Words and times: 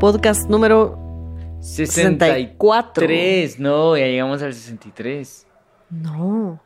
podcast 0.00 0.48
número 0.48 0.96
64. 1.60 3.06
63, 3.06 3.58
no, 3.60 3.96
ya 3.96 4.06
llegamos 4.06 4.42
al 4.42 4.54
63. 4.54 5.46
No. 5.90 6.62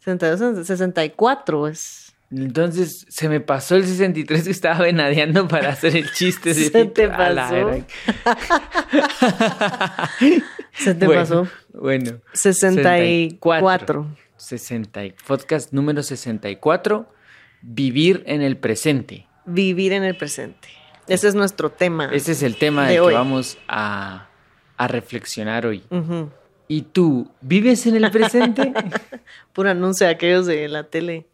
62, 0.00 0.66
64 0.66 1.68
es. 1.68 2.14
Entonces 2.30 3.06
se 3.08 3.28
me 3.28 3.40
pasó 3.40 3.76
el 3.76 3.86
63 3.86 4.44
que 4.44 4.50
estaba 4.50 4.80
venadeando 4.80 5.46
para 5.48 5.68
hacer 5.70 5.96
el 5.96 6.10
chiste. 6.12 6.54
de 6.54 6.54
Se 6.70 6.84
te 6.86 7.08
pasó. 7.08 7.70
Se 10.72 10.94
te 10.94 11.06
Bueno, 11.06 11.20
pasó. 11.22 11.48
Bueno. 11.72 12.18
64. 12.32 14.06
60, 14.36 15.04
y- 15.06 15.14
podcast 15.26 15.72
número 15.72 16.02
64. 16.02 17.10
Vivir 17.62 18.22
en 18.26 18.42
el 18.42 18.58
presente. 18.58 19.26
Vivir 19.46 19.92
en 19.92 20.02
el 20.04 20.16
presente. 20.16 20.68
Ese 21.08 21.28
es 21.28 21.34
nuestro 21.34 21.70
tema. 21.70 22.10
Ese 22.12 22.32
es 22.32 22.42
el 22.42 22.56
tema 22.56 22.86
De 22.86 22.94
del 22.94 23.00
hoy. 23.02 23.12
que 23.12 23.18
vamos 23.18 23.58
a, 23.68 24.28
a 24.76 24.88
reflexionar 24.88 25.66
hoy. 25.66 25.82
¿Y 26.68 26.82
tú 26.82 27.30
vives 27.40 27.86
en 27.86 27.96
el 27.96 28.10
presente? 28.10 28.72
Puro 29.52 29.70
anuncio 29.70 30.06
de 30.06 30.12
aquellos 30.12 30.46
de 30.46 30.68
la 30.68 30.84
tele 30.84 31.26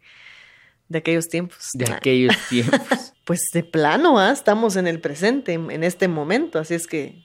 de 0.89 0.99
aquellos 0.99 1.27
tiempos. 1.27 1.69
De 1.73 1.91
aquellos 1.91 2.35
tiempos. 2.49 3.13
Pues 3.23 3.49
de 3.53 3.63
plano, 3.63 4.19
¿ah? 4.19 4.31
estamos 4.31 4.75
en 4.75 4.85
el 4.85 4.99
presente, 4.99 5.53
en 5.53 5.83
este 5.83 6.07
momento, 6.07 6.59
así 6.59 6.75
es 6.75 6.85
que 6.87 7.23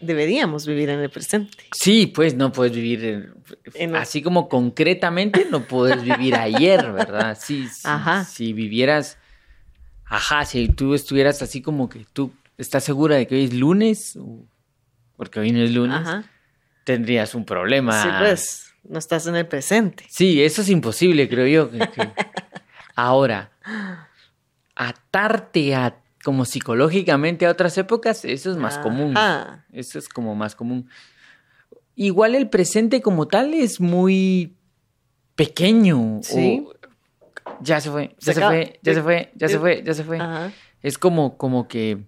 deberíamos 0.00 0.66
vivir 0.66 0.88
en 0.90 0.98
el 1.00 1.10
presente. 1.10 1.56
Sí, 1.72 2.06
pues 2.08 2.34
no 2.34 2.50
puedes 2.50 2.74
vivir 2.74 3.04
en- 3.04 3.34
En- 3.74 3.94
así 3.96 4.20
como 4.22 4.48
concretamente, 4.48 5.46
no 5.50 5.64
puedes 5.64 6.02
vivir 6.02 6.34
ayer, 6.34 6.90
¿verdad? 6.92 7.38
Sí, 7.40 7.68
sí, 7.68 7.82
Ajá. 7.84 8.24
Si 8.24 8.52
vivieras, 8.52 9.18
ajá, 10.06 10.44
si 10.44 10.68
tú 10.68 10.94
estuvieras 10.94 11.42
así 11.42 11.62
como 11.62 11.88
que 11.88 12.06
tú 12.12 12.32
estás 12.58 12.84
segura 12.84 13.16
de 13.16 13.26
que 13.26 13.34
hoy 13.34 13.44
es 13.44 13.54
lunes, 13.54 14.18
porque 15.16 15.40
hoy 15.40 15.50
no 15.52 15.60
es 15.60 15.72
lunes, 15.72 15.96
Ajá. 15.96 16.24
tendrías 16.84 17.34
un 17.34 17.44
problema. 17.44 18.02
Sí, 18.02 18.08
pues, 18.18 18.74
no 18.88 18.98
estás 18.98 19.26
en 19.26 19.36
el 19.36 19.46
presente. 19.46 20.04
Sí, 20.08 20.42
eso 20.42 20.62
es 20.62 20.68
imposible, 20.68 21.28
creo 21.28 21.46
yo. 21.46 21.70
que- 21.70 21.78
que- 21.90 22.12
Ahora, 22.96 23.50
atarte 24.74 25.74
a 25.74 25.96
como 26.24 26.44
psicológicamente 26.44 27.44
a 27.46 27.50
otras 27.50 27.76
épocas, 27.76 28.24
eso 28.24 28.50
es 28.50 28.56
más 28.56 28.78
común. 28.78 29.16
Ajá. 29.16 29.64
Eso 29.72 29.98
es 29.98 30.08
como 30.08 30.34
más 30.34 30.54
común. 30.54 30.88
Igual 31.96 32.34
el 32.34 32.48
presente 32.48 33.02
como 33.02 33.28
tal 33.28 33.52
es 33.54 33.78
muy 33.80 34.54
pequeño. 35.34 36.20
Sí. 36.22 36.64
o- 36.66 36.73
ya 37.60 37.80
se 37.80 37.90
fue, 37.90 38.14
ya 38.20 38.32
se, 38.32 38.40
fue, 38.40 38.78
ya 38.82 38.94
se 38.94 39.02
fue, 39.02 39.30
ya 39.34 39.48
se 39.48 39.58
fue, 39.58 39.82
ya 39.84 39.94
se 39.94 40.04
fue. 40.04 40.18
Ajá. 40.18 40.52
Es 40.82 40.98
como, 40.98 41.36
como 41.36 41.66
que, 41.68 41.98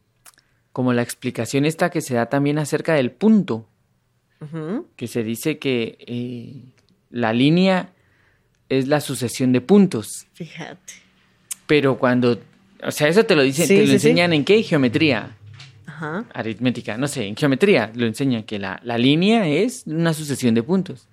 como 0.73 0.93
la 0.93 1.03
explicación 1.03 1.65
esta 1.65 1.91
que 1.91 2.01
se 2.01 2.15
da 2.15 2.27
también 2.27 2.59
acerca 2.59 2.95
del 2.95 3.11
punto, 3.11 3.69
que 4.97 5.07
se 5.09 5.23
dice 5.25 5.59
que 5.59 5.97
eh, 6.07 6.63
la 7.11 7.33
línea 7.33 7.93
es 8.69 8.87
la 8.87 9.01
sucesión 9.01 9.53
de 9.53 9.61
puntos. 9.61 10.27
Fíjate. 10.35 10.93
Pero 11.67 11.99
cuando, 11.99 12.39
o 12.85 12.91
sea, 12.91 13.09
eso 13.09 13.25
te 13.25 13.35
lo 13.35 13.43
dicen, 13.43 13.67
Sí, 13.67 13.75
te 13.75 13.81
lo 13.81 13.87
sí, 13.87 13.89
sí. 13.89 13.95
enseñan 14.09 14.33
en 14.33 14.45
qué? 14.45 14.63
Geometría. 14.63 15.37
Ajá. 15.87 16.27
aritmética, 16.35 16.99
no 16.99 17.09
sé, 17.09 17.25
en 17.25 17.37
geometría 17.37 17.91
lo 17.95 18.05
enseñan 18.05 18.43
que 18.43 18.59
la, 18.59 18.79
la 18.85 18.99
línea 18.99 19.49
es 19.49 19.85
una 19.87 20.13
sucesión 20.13 20.55
de 20.55 20.63
puntos. 20.63 21.09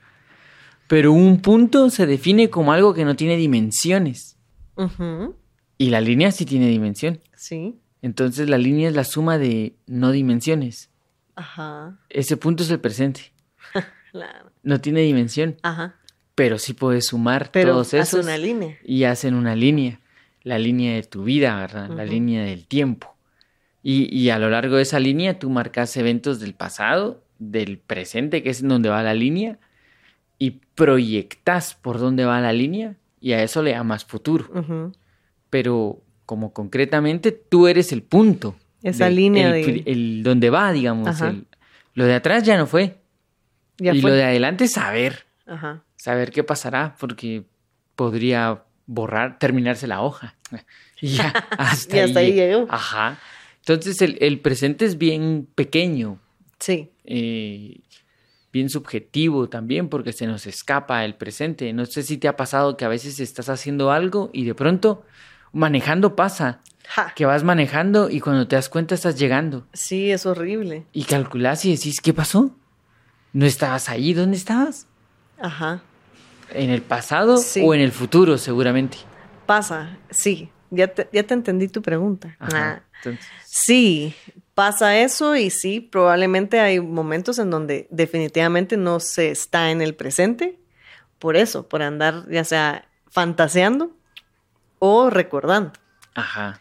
Pero 0.87 1.11
un 1.11 1.41
punto 1.41 1.89
se 1.89 2.05
define 2.05 2.49
como 2.49 2.73
algo 2.73 2.93
que 2.93 3.05
no 3.05 3.15
tiene 3.15 3.37
dimensiones. 3.37 4.37
Y 5.77 5.89
la 5.89 6.01
línea 6.01 6.31
sí 6.31 6.45
tiene 6.45 6.67
dimensión. 6.67 7.19
Sí. 7.35 7.75
Entonces 8.01 8.49
la 8.49 8.57
línea 8.57 8.89
es 8.89 8.95
la 8.95 9.03
suma 9.03 9.37
de 9.37 9.75
no 9.87 10.11
dimensiones. 10.11 10.89
Ajá. 11.35 11.97
Ese 12.09 12.37
punto 12.37 12.63
es 12.63 12.69
el 12.69 12.79
presente. 12.79 13.31
Claro. 14.11 14.51
No 14.61 14.79
tiene 14.79 15.01
dimensión. 15.01 15.55
Ajá. 15.63 15.95
Pero 16.35 16.59
sí 16.59 16.73
puedes 16.73 17.07
sumar 17.07 17.49
Pero 17.51 17.71
todos 17.71 17.87
hace 17.87 17.99
esos. 17.99 18.23
una 18.25 18.37
línea. 18.37 18.77
y 18.83 19.05
hacen 19.05 19.33
una 19.33 19.55
línea, 19.55 20.01
la 20.43 20.59
línea 20.59 20.93
de 20.93 21.01
tu 21.01 21.23
vida, 21.23 21.55
¿verdad? 21.59 21.89
La 21.89 22.05
línea 22.05 22.43
del 22.43 22.67
tiempo. 22.67 23.15
Y, 23.81 24.15
y 24.15 24.29
a 24.29 24.37
lo 24.37 24.51
largo 24.51 24.75
de 24.75 24.83
esa 24.83 24.99
línea 24.99 25.39
tú 25.39 25.49
marcas 25.49 25.97
eventos 25.97 26.39
del 26.39 26.53
pasado, 26.53 27.23
del 27.39 27.79
presente, 27.79 28.43
que 28.43 28.51
es 28.51 28.61
en 28.61 28.67
donde 28.67 28.89
va 28.89 29.01
la 29.01 29.15
línea, 29.15 29.57
y 30.39 30.51
proyectas 30.75 31.75
por 31.75 31.99
dónde 31.99 32.25
va 32.25 32.39
la 32.41 32.53
línea, 32.53 32.95
y 33.21 33.33
a 33.33 33.41
eso 33.43 33.61
le 33.63 33.71
llamas 33.71 34.03
futuro. 34.05 34.93
Pero 35.49 36.01
como 36.25 36.53
concretamente 36.53 37.31
tú 37.31 37.67
eres 37.67 37.91
el 37.91 38.01
punto. 38.01 38.55
Esa 38.81 39.09
línea 39.09 39.55
el, 39.55 39.83
de- 39.83 39.91
el 39.91 40.23
donde 40.23 40.49
va, 40.49 40.71
digamos. 40.71 41.21
El- 41.21 41.45
lo 41.93 42.05
de 42.05 42.15
atrás 42.15 42.43
ya 42.43 42.57
no 42.57 42.65
fue. 42.67 42.97
Ya 43.77 43.93
y 43.93 44.01
fue. 44.01 44.09
lo 44.11 44.15
de 44.17 44.23
adelante 44.23 44.67
saber 44.67 45.25
Ajá. 45.45 45.83
saber 45.95 46.31
qué 46.31 46.43
pasará, 46.43 46.95
porque 46.99 47.43
podría 47.95 48.63
borrar, 48.85 49.39
terminarse 49.39 49.87
la 49.87 50.01
hoja. 50.01 50.35
Y 51.01 51.07
ya, 51.09 51.29
hasta, 51.57 51.97
Y 51.97 51.99
hasta 51.99 52.19
ahí 52.21 52.31
lleg- 52.31 52.35
llegó. 52.35 52.65
Ajá. 52.69 53.19
Entonces 53.59 54.01
el, 54.01 54.17
el 54.21 54.39
presente 54.39 54.85
es 54.85 54.97
bien 54.97 55.47
pequeño, 55.53 56.17
Sí. 56.59 56.91
eh, 57.03 57.79
bien 58.53 58.69
subjetivo 58.69 59.49
también, 59.49 59.89
porque 59.89 60.13
se 60.13 60.27
nos 60.27 60.45
escapa 60.47 61.03
el 61.03 61.15
presente. 61.15 61.73
No 61.73 61.85
sé 61.85 62.03
si 62.03 62.17
te 62.17 62.27
ha 62.27 62.37
pasado 62.37 62.77
que 62.77 62.85
a 62.85 62.87
veces 62.87 63.19
estás 63.19 63.49
haciendo 63.49 63.91
algo 63.91 64.29
y 64.31 64.45
de 64.45 64.53
pronto 64.55 65.03
manejando 65.51 66.15
pasa, 66.15 66.61
Ja. 66.87 67.13
que 67.15 67.25
vas 67.25 67.43
manejando 67.43 68.09
y 68.09 68.19
cuando 68.19 68.47
te 68.47 68.55
das 68.55 68.69
cuenta 68.69 68.93
estás 68.95 69.17
llegando. 69.17 69.65
Sí, 69.73 70.11
es 70.11 70.25
horrible. 70.25 70.85
Y 70.93 71.03
calculas 71.05 71.65
y 71.65 71.75
decís, 71.75 71.99
¿qué 71.99 72.13
pasó? 72.13 72.55
¿No 73.33 73.45
estabas 73.45 73.89
ahí? 73.89 74.13
¿Dónde 74.13 74.37
estabas? 74.37 74.85
Ajá. 75.41 75.81
¿En 76.51 76.69
el 76.69 76.81
pasado 76.83 77.37
Sí. 77.37 77.61
o 77.65 77.73
en 77.73 77.81
el 77.81 77.91
futuro 77.91 78.37
seguramente? 78.37 78.97
Pasa, 79.47 79.97
sí. 80.11 80.49
Ya 80.69 80.87
te, 80.87 81.07
ya 81.11 81.23
te 81.23 81.33
entendí 81.33 81.67
tu 81.67 81.81
pregunta. 81.81 82.35
Ajá. 82.39 82.83
Ah. 82.83 82.83
Entonces, 82.97 83.25
Sí, 83.45 84.13
pasa 84.55 84.97
eso 84.99 85.35
y 85.35 85.49
sí, 85.49 85.79
probablemente 85.79 86.59
hay 86.59 86.79
momentos 86.79 87.39
en 87.39 87.49
donde 87.49 87.87
definitivamente 87.89 88.77
no 88.77 88.99
se 88.99 89.31
está 89.31 89.71
en 89.71 89.81
el 89.81 89.95
presente, 89.95 90.59
por 91.19 91.35
eso, 91.35 91.67
por 91.67 91.81
andar 91.81 92.25
ya 92.29 92.43
sea 92.43 92.87
fantaseando 93.09 93.91
o 94.79 95.09
recordando. 95.09 95.71
ajá. 96.15 96.59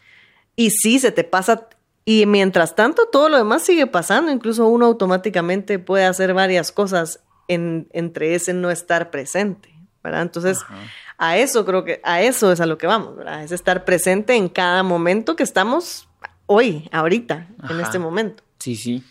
Y 0.55 0.69
sí, 0.69 0.99
se 0.99 1.11
te 1.11 1.23
pasa, 1.23 1.67
y 2.05 2.27
mientras 2.27 2.75
tanto 2.75 3.07
todo 3.07 3.27
lo 3.27 3.37
demás 3.37 3.63
sigue 3.63 3.87
pasando, 3.87 4.31
incluso 4.31 4.67
uno 4.67 4.85
automáticamente 4.85 5.79
puede 5.79 6.05
hacer 6.05 6.35
varias 6.35 6.71
cosas 6.71 7.21
en, 7.47 7.87
entre 7.91 8.35
ese 8.35 8.53
no 8.53 8.69
estar 8.69 9.09
presente, 9.09 9.73
¿verdad? 10.03 10.21
Entonces, 10.21 10.61
Ajá. 10.61 10.77
a 11.17 11.37
eso 11.37 11.65
creo 11.65 11.83
que, 11.83 12.01
a 12.03 12.21
eso 12.21 12.51
es 12.51 12.61
a 12.61 12.67
lo 12.67 12.77
que 12.77 12.85
vamos, 12.85 13.15
¿verdad? 13.15 13.43
Es 13.43 13.51
estar 13.51 13.83
presente 13.83 14.35
en 14.35 14.47
cada 14.47 14.83
momento 14.83 15.35
que 15.35 15.43
estamos 15.43 16.07
hoy, 16.53 16.87
ahorita, 16.91 17.47
en 17.69 17.79
este 17.79 17.99
momento. 17.99 18.43
Sí, 18.59 18.75
sí. 18.75 19.03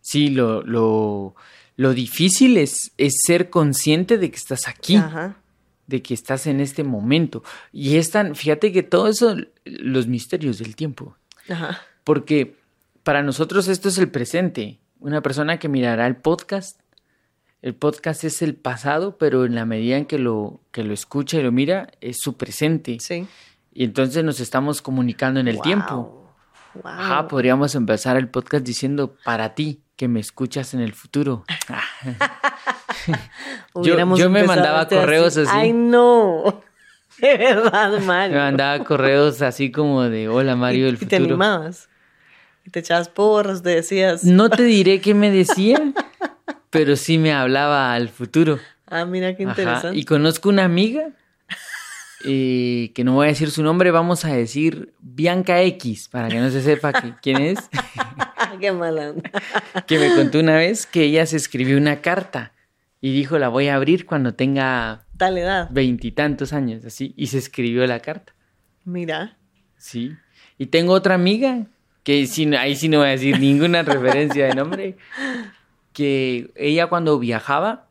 Sí, 0.00 0.28
lo, 0.28 0.62
lo, 0.62 1.34
lo 1.76 1.94
difícil 1.94 2.56
es, 2.58 2.92
es 2.98 3.14
ser 3.24 3.50
consciente 3.50 4.18
de 4.18 4.30
que 4.30 4.36
estás 4.36 4.68
aquí, 4.68 4.96
Ajá. 4.96 5.36
de 5.86 6.02
que 6.02 6.14
estás 6.14 6.46
en 6.46 6.60
este 6.60 6.84
momento. 6.84 7.42
Y 7.72 7.96
es 7.96 8.10
tan, 8.10 8.34
fíjate 8.36 8.70
que 8.72 8.82
todo 8.82 9.08
eso, 9.08 9.36
los 9.64 10.06
misterios 10.06 10.58
del 10.58 10.76
tiempo. 10.76 11.16
Ajá. 11.48 11.80
Porque 12.04 12.56
para 13.02 13.22
nosotros 13.22 13.66
esto 13.68 13.88
es 13.88 13.98
el 13.98 14.08
presente. 14.10 14.78
Una 15.00 15.22
persona 15.22 15.58
que 15.58 15.68
mirará 15.68 16.06
el 16.06 16.16
podcast, 16.16 16.80
el 17.62 17.74
podcast 17.74 18.24
es 18.24 18.42
el 18.42 18.54
pasado, 18.54 19.16
pero 19.16 19.46
en 19.46 19.54
la 19.54 19.64
medida 19.64 19.96
en 19.96 20.04
que 20.04 20.18
lo, 20.18 20.60
que 20.70 20.84
lo 20.84 20.92
escucha 20.92 21.38
y 21.38 21.42
lo 21.42 21.50
mira, 21.52 21.90
es 22.02 22.18
su 22.20 22.36
presente. 22.36 22.98
Sí. 23.00 23.26
Y 23.72 23.84
entonces 23.84 24.22
nos 24.22 24.38
estamos 24.40 24.82
comunicando 24.82 25.40
en 25.40 25.48
el 25.48 25.56
Wow. 25.56 25.62
tiempo. 25.62 26.23
Wow. 26.74 26.92
Ajá, 26.92 27.28
podríamos 27.28 27.74
empezar 27.74 28.16
el 28.16 28.28
podcast 28.28 28.64
diciendo 28.64 29.16
para 29.24 29.54
ti 29.54 29.80
que 29.96 30.08
me 30.08 30.20
escuchas 30.20 30.74
en 30.74 30.80
el 30.80 30.92
futuro. 30.92 31.44
Hubiéramos 33.72 34.18
yo 34.18 34.30
me 34.30 34.44
mandaba 34.44 34.82
este 34.82 34.96
correos 34.96 35.36
así. 35.36 35.50
Ay, 35.52 35.72
no. 35.72 36.62
De 37.18 37.36
verdad, 37.36 38.00
Mario. 38.00 38.36
Me 38.36 38.42
mandaba 38.42 38.84
correos 38.84 39.40
así 39.42 39.70
como 39.70 40.02
de 40.02 40.28
hola 40.28 40.56
Mario 40.56 40.86
del 40.86 40.94
y, 40.94 40.96
y 40.96 41.06
te 41.06 41.18
futuro. 41.18 41.34
animabas. 41.34 41.88
Y 42.66 42.70
te 42.70 42.80
echabas 42.80 43.08
porras, 43.08 43.62
te 43.62 43.70
decías. 43.70 44.24
No 44.24 44.50
te 44.50 44.64
diré 44.64 45.00
qué 45.00 45.14
me 45.14 45.30
decía, 45.30 45.80
pero 46.70 46.96
sí 46.96 47.18
me 47.18 47.32
hablaba 47.32 47.94
al 47.94 48.08
futuro. 48.08 48.58
Ah, 48.86 49.04
mira 49.04 49.36
qué 49.36 49.44
Ajá, 49.44 49.52
interesante. 49.52 49.98
Y 49.98 50.04
conozco 50.04 50.48
una 50.48 50.64
amiga 50.64 51.10
eh, 52.26 52.92
que 52.94 53.04
no 53.04 53.12
voy 53.14 53.26
a 53.26 53.30
decir 53.30 53.50
su 53.50 53.62
nombre, 53.62 53.90
vamos 53.90 54.24
a 54.24 54.32
decir 54.34 54.92
Bianca 55.00 55.60
X, 55.62 56.08
para 56.08 56.28
que 56.28 56.38
no 56.40 56.50
se 56.50 56.62
sepa 56.62 56.92
que- 56.92 57.14
quién 57.22 57.40
es, 57.42 57.58
qué 58.60 58.72
mala 58.72 59.14
que 59.86 59.98
me 59.98 60.14
contó 60.14 60.40
una 60.40 60.56
vez 60.56 60.86
que 60.86 61.02
ella 61.04 61.26
se 61.26 61.36
escribió 61.36 61.76
una 61.76 62.00
carta 62.00 62.52
y 63.00 63.12
dijo 63.12 63.38
la 63.38 63.48
voy 63.48 63.68
a 63.68 63.74
abrir 63.76 64.06
cuando 64.06 64.34
tenga 64.34 65.04
Tal 65.16 65.38
edad. 65.38 65.68
veintitantos 65.70 66.52
años, 66.52 66.84
así, 66.84 67.12
y 67.16 67.26
se 67.28 67.38
escribió 67.38 67.86
la 67.86 68.00
carta, 68.00 68.32
Mira. 68.84 69.36
sí. 69.76 70.12
Y 70.56 70.66
tengo 70.66 70.92
otra 70.92 71.14
amiga 71.16 71.66
que 72.04 72.12
ahí 72.58 72.76
sí 72.76 72.88
no 72.88 72.98
voy 72.98 73.08
a 73.08 73.10
decir 73.10 73.38
ninguna 73.40 73.82
referencia 73.82 74.46
de 74.46 74.54
nombre, 74.54 74.96
que 75.92 76.50
ella 76.56 76.86
cuando 76.88 77.18
viajaba, 77.18 77.88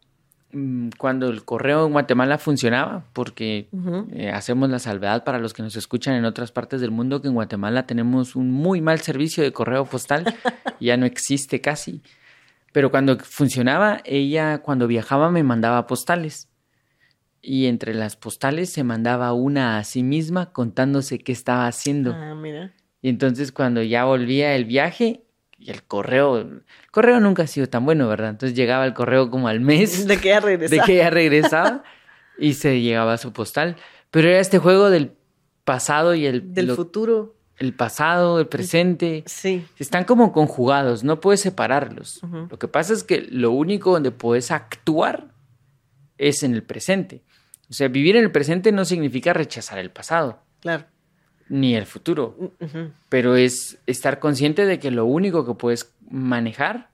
cuando 0.97 1.29
el 1.29 1.43
correo 1.43 1.85
en 1.85 1.93
Guatemala 1.93 2.37
funcionaba, 2.37 3.05
porque 3.13 3.67
eh, 4.13 4.29
hacemos 4.29 4.69
la 4.69 4.79
salvedad 4.79 5.23
para 5.23 5.39
los 5.39 5.53
que 5.53 5.63
nos 5.63 5.75
escuchan 5.75 6.15
en 6.15 6.25
otras 6.25 6.51
partes 6.51 6.81
del 6.81 6.91
mundo, 6.91 7.21
que 7.21 7.27
en 7.27 7.33
Guatemala 7.33 7.87
tenemos 7.87 8.35
un 8.35 8.51
muy 8.51 8.79
mal 8.81 8.99
servicio 8.99 9.43
de 9.43 9.51
correo 9.51 9.85
postal, 9.85 10.25
ya 10.79 10.97
no 10.97 11.05
existe 11.05 11.61
casi. 11.61 12.01
Pero 12.71 12.91
cuando 12.91 13.17
funcionaba, 13.19 14.01
ella 14.05 14.59
cuando 14.59 14.87
viajaba 14.87 15.31
me 15.31 15.43
mandaba 15.43 15.87
postales. 15.87 16.49
Y 17.41 17.65
entre 17.65 17.93
las 17.93 18.15
postales 18.15 18.69
se 18.69 18.83
mandaba 18.83 19.33
una 19.33 19.77
a 19.77 19.83
sí 19.83 20.01
misma 20.01 20.51
contándose 20.51 21.19
qué 21.19 21.31
estaba 21.31 21.67
haciendo. 21.67 22.13
Ah, 22.13 22.35
mira. 22.35 22.73
Y 23.01 23.09
entonces 23.09 23.51
cuando 23.51 23.83
ya 23.83 24.05
volvía 24.05 24.55
el 24.55 24.65
viaje, 24.65 25.23
y 25.63 25.71
el 25.71 25.83
correo, 25.83 26.37
el 26.39 26.63
correo 26.91 27.21
nunca 27.21 27.43
ha 27.43 27.47
sido 27.47 27.67
tan 27.67 27.85
bueno, 27.85 28.09
¿verdad? 28.09 28.31
Entonces 28.31 28.55
llegaba 28.55 28.85
el 28.85 28.93
correo 28.93 29.29
como 29.29 29.47
al 29.47 29.61
mes. 29.61 30.05
De 30.07 30.17
que 30.17 30.29
ya 30.29 30.41
regresaba. 30.41 30.81
De 30.81 30.85
que 30.85 30.97
ya 30.97 31.09
regresaba 31.09 31.83
y 32.37 32.55
se 32.55 32.81
llegaba 32.81 33.13
a 33.13 33.17
su 33.17 33.31
postal. 33.31 33.77
Pero 34.11 34.27
era 34.27 34.39
este 34.39 34.59
juego 34.59 34.89
del 34.89 35.13
pasado 35.63 36.15
y 36.15 36.25
el... 36.25 36.53
Del 36.53 36.71
futuro. 36.71 37.37
El 37.57 37.73
pasado, 37.73 38.39
el 38.39 38.47
presente. 38.47 39.23
Sí. 39.25 39.65
Están 39.79 40.03
como 40.03 40.33
conjugados, 40.33 41.03
no 41.05 41.21
puedes 41.21 41.39
separarlos. 41.39 42.19
Lo 42.49 42.59
que 42.59 42.67
pasa 42.67 42.91
es 42.91 43.03
que 43.03 43.21
lo 43.21 43.51
único 43.51 43.91
donde 43.91 44.11
puedes 44.11 44.51
actuar 44.51 45.29
es 46.17 46.43
en 46.43 46.55
el 46.55 46.63
presente. 46.63 47.23
O 47.69 47.73
sea, 47.73 47.87
vivir 47.87 48.17
en 48.17 48.23
el 48.23 48.31
presente 48.31 48.71
no 48.71 48.83
significa 48.83 49.31
rechazar 49.33 49.77
el 49.77 49.91
pasado. 49.91 50.41
Claro 50.59 50.85
ni 51.53 51.75
el 51.75 51.85
futuro. 51.85 52.35
Pero 53.09 53.35
es 53.35 53.77
estar 53.85 54.19
consciente 54.19 54.65
de 54.65 54.79
que 54.79 54.89
lo 54.89 55.05
único 55.05 55.45
que 55.45 55.53
puedes 55.53 55.93
manejar 56.09 56.89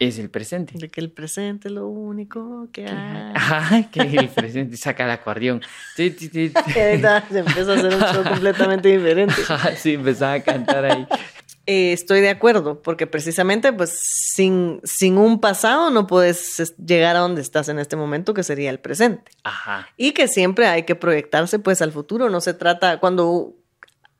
es 0.00 0.18
el 0.18 0.28
presente. 0.28 0.76
De 0.76 0.88
que 0.88 1.00
el 1.00 1.10
presente 1.12 1.68
es 1.68 1.74
lo 1.74 1.86
único 1.86 2.68
que 2.72 2.86
hay. 2.86 3.32
Ajá, 3.34 3.88
que 3.92 4.00
el 4.00 4.28
presente 4.28 4.76
saca 4.76 5.04
el 5.04 5.12
acordeón. 5.12 5.62
Sí, 5.94 6.16
sí, 6.18 6.28
sí. 6.32 6.52
se 6.52 6.94
empieza 6.94 7.72
a 7.72 7.76
hacer 7.76 7.94
un 7.94 8.00
show 8.00 8.24
completamente 8.24 8.88
diferente. 8.88 9.36
sí, 9.76 9.94
empezaba 9.94 10.32
a 10.32 10.40
cantar 10.40 10.84
ahí. 10.84 11.06
Eh, 11.68 11.92
estoy 11.92 12.20
de 12.20 12.30
acuerdo, 12.30 12.80
porque 12.80 13.08
precisamente, 13.08 13.72
pues, 13.72 13.90
sin, 13.90 14.80
sin 14.84 15.18
un 15.18 15.40
pasado 15.40 15.90
no 15.90 16.06
puedes 16.06 16.74
llegar 16.78 17.16
a 17.16 17.20
donde 17.20 17.40
estás 17.40 17.68
en 17.68 17.80
este 17.80 17.96
momento, 17.96 18.34
que 18.34 18.44
sería 18.44 18.70
el 18.70 18.78
presente. 18.78 19.32
Ajá. 19.42 19.88
Y 19.96 20.12
que 20.12 20.28
siempre 20.28 20.68
hay 20.68 20.84
que 20.84 20.94
proyectarse, 20.94 21.58
pues, 21.58 21.82
al 21.82 21.90
futuro. 21.90 22.30
No 22.30 22.40
se 22.40 22.54
trata, 22.54 23.00
cuando, 23.00 23.54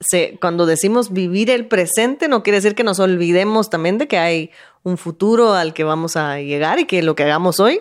se, 0.01 0.39
cuando 0.41 0.67
decimos 0.67 1.13
vivir 1.13 1.51
el 1.51 1.67
presente, 1.67 2.27
no 2.27 2.43
quiere 2.43 2.57
decir 2.57 2.75
que 2.75 2.83
nos 2.83 2.99
olvidemos 2.99 3.71
también 3.71 3.99
de 3.99 4.09
que 4.09 4.19
hay 4.19 4.51
un 4.83 4.99
futuro 4.99 5.55
al 5.55 5.73
que 5.73 5.85
vamos 5.85 6.17
a 6.17 6.41
llegar 6.41 6.81
y 6.81 6.87
que 6.87 7.01
lo 7.03 7.15
que 7.15 7.23
hagamos 7.23 7.61
hoy 7.61 7.81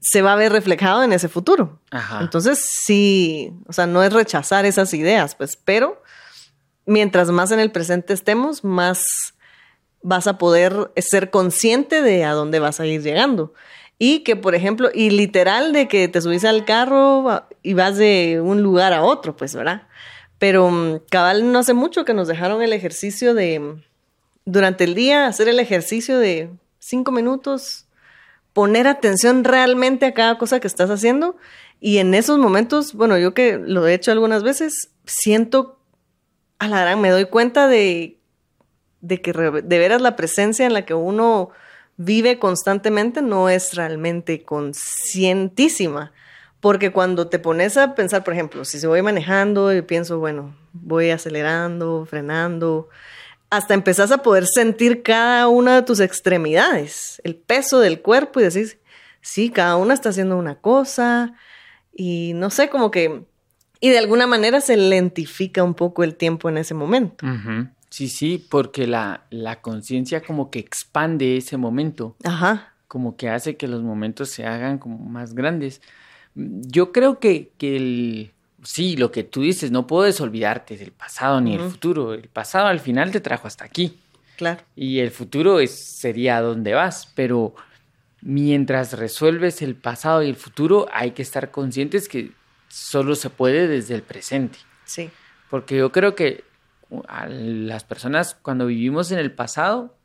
se 0.00 0.22
va 0.22 0.32
a 0.32 0.36
ver 0.36 0.50
reflejado 0.50 1.02
en 1.02 1.12
ese 1.12 1.28
futuro. 1.28 1.78
Ajá. 1.90 2.20
Entonces, 2.22 2.58
sí, 2.58 3.52
o 3.66 3.72
sea, 3.74 3.86
no 3.86 4.02
es 4.02 4.12
rechazar 4.12 4.64
esas 4.64 4.94
ideas, 4.94 5.34
pues, 5.34 5.56
pero 5.56 5.99
mientras 6.90 7.28
más 7.28 7.52
en 7.52 7.60
el 7.60 7.70
presente 7.70 8.12
estemos, 8.12 8.64
más 8.64 9.34
vas 10.02 10.26
a 10.26 10.38
poder 10.38 10.90
ser 10.96 11.30
consciente 11.30 12.02
de 12.02 12.24
a 12.24 12.32
dónde 12.32 12.58
vas 12.58 12.80
a 12.80 12.86
ir 12.86 13.00
llegando. 13.00 13.54
Y 13.96 14.20
que, 14.20 14.34
por 14.34 14.56
ejemplo, 14.56 14.90
y 14.92 15.10
literal 15.10 15.72
de 15.72 15.86
que 15.86 16.08
te 16.08 16.20
subís 16.20 16.44
al 16.44 16.64
carro 16.64 17.44
y 17.62 17.74
vas 17.74 17.96
de 17.96 18.40
un 18.42 18.62
lugar 18.62 18.92
a 18.92 19.04
otro, 19.04 19.36
pues, 19.36 19.54
¿verdad? 19.54 19.86
Pero 20.38 20.68
mm, 20.68 21.02
cabal 21.10 21.52
no 21.52 21.60
hace 21.60 21.74
mucho 21.74 22.04
que 22.04 22.14
nos 22.14 22.26
dejaron 22.26 22.60
el 22.60 22.72
ejercicio 22.72 23.34
de, 23.34 23.76
durante 24.44 24.82
el 24.82 24.94
día, 24.94 25.26
hacer 25.26 25.48
el 25.48 25.60
ejercicio 25.60 26.18
de 26.18 26.50
cinco 26.80 27.12
minutos, 27.12 27.86
poner 28.52 28.88
atención 28.88 29.44
realmente 29.44 30.06
a 30.06 30.14
cada 30.14 30.38
cosa 30.38 30.58
que 30.58 30.66
estás 30.66 30.90
haciendo. 30.90 31.36
Y 31.78 31.98
en 31.98 32.14
esos 32.14 32.38
momentos, 32.38 32.94
bueno, 32.94 33.16
yo 33.16 33.32
que 33.32 33.58
lo 33.58 33.86
he 33.86 33.94
hecho 33.94 34.10
algunas 34.10 34.42
veces, 34.42 34.90
siento 35.04 35.79
a 36.60 36.68
la 36.68 36.96
me 36.96 37.10
doy 37.10 37.24
cuenta 37.24 37.66
de, 37.66 38.18
de 39.00 39.20
que 39.20 39.32
de 39.32 39.78
veras 39.78 40.00
la 40.00 40.14
presencia 40.14 40.66
en 40.66 40.74
la 40.74 40.84
que 40.84 40.94
uno 40.94 41.50
vive 41.96 42.38
constantemente 42.38 43.22
no 43.22 43.48
es 43.48 43.74
realmente 43.74 44.44
conscientísima. 44.44 46.12
Porque 46.60 46.92
cuando 46.92 47.28
te 47.28 47.38
pones 47.38 47.78
a 47.78 47.94
pensar, 47.94 48.22
por 48.22 48.34
ejemplo, 48.34 48.66
si 48.66 48.78
se 48.78 48.86
voy 48.86 49.00
manejando 49.00 49.72
y 49.74 49.80
pienso, 49.80 50.18
bueno, 50.18 50.54
voy 50.74 51.08
acelerando, 51.08 52.04
frenando, 52.04 52.90
hasta 53.48 53.72
empezás 53.72 54.12
a 54.12 54.18
poder 54.18 54.46
sentir 54.46 55.02
cada 55.02 55.48
una 55.48 55.76
de 55.76 55.82
tus 55.82 56.00
extremidades, 56.00 57.22
el 57.24 57.34
peso 57.34 57.80
del 57.80 58.02
cuerpo 58.02 58.40
y 58.40 58.44
decís, 58.44 58.76
sí, 59.22 59.48
cada 59.48 59.76
una 59.76 59.94
está 59.94 60.10
haciendo 60.10 60.36
una 60.36 60.56
cosa 60.60 61.32
y 61.94 62.32
no 62.34 62.50
sé, 62.50 62.68
como 62.68 62.90
que 62.90 63.24
y 63.80 63.88
de 63.90 63.98
alguna 63.98 64.26
manera 64.26 64.60
se 64.60 64.76
lentifica 64.76 65.64
un 65.64 65.74
poco 65.74 66.04
el 66.04 66.14
tiempo 66.14 66.48
en 66.48 66.58
ese 66.58 66.74
momento. 66.74 67.26
Sí, 67.88 68.08
sí, 68.08 68.46
porque 68.50 68.86
la, 68.86 69.24
la 69.30 69.60
conciencia 69.60 70.22
como 70.22 70.50
que 70.50 70.60
expande 70.60 71.36
ese 71.36 71.56
momento. 71.56 72.14
Ajá. 72.22 72.74
Como 72.86 73.16
que 73.16 73.28
hace 73.28 73.56
que 73.56 73.66
los 73.66 73.82
momentos 73.82 74.30
se 74.30 74.46
hagan 74.46 74.78
como 74.78 74.98
más 74.98 75.34
grandes. 75.34 75.80
Yo 76.34 76.92
creo 76.92 77.18
que, 77.18 77.50
que 77.58 77.76
el, 77.76 78.30
sí, 78.62 78.96
lo 78.96 79.10
que 79.10 79.24
tú 79.24 79.42
dices, 79.42 79.70
no 79.70 79.86
puedes 79.86 80.20
olvidarte 80.20 80.76
del 80.76 80.92
pasado 80.92 81.40
ni 81.40 81.54
el 81.54 81.60
futuro. 81.60 82.14
El 82.14 82.28
pasado 82.28 82.66
al 82.66 82.80
final 82.80 83.10
te 83.10 83.20
trajo 83.20 83.48
hasta 83.48 83.64
aquí. 83.64 83.98
Claro. 84.36 84.62
Y 84.76 85.00
el 85.00 85.10
futuro 85.10 85.58
es, 85.58 85.72
sería 85.98 86.36
a 86.36 86.42
dónde 86.42 86.74
vas, 86.74 87.12
pero 87.14 87.54
mientras 88.22 88.92
resuelves 88.92 89.62
el 89.62 89.74
pasado 89.74 90.22
y 90.22 90.28
el 90.28 90.36
futuro, 90.36 90.86
hay 90.92 91.12
que 91.12 91.22
estar 91.22 91.50
conscientes 91.50 92.08
que 92.08 92.32
solo 92.70 93.14
se 93.14 93.28
puede 93.28 93.68
desde 93.68 93.94
el 93.94 94.02
presente. 94.02 94.58
Sí. 94.84 95.10
Porque 95.50 95.76
yo 95.76 95.92
creo 95.92 96.14
que 96.14 96.44
a 97.08 97.26
las 97.28 97.84
personas 97.84 98.34
cuando 98.40 98.66
vivimos 98.66 99.12
en 99.12 99.18
el 99.18 99.32
pasado, 99.32 99.98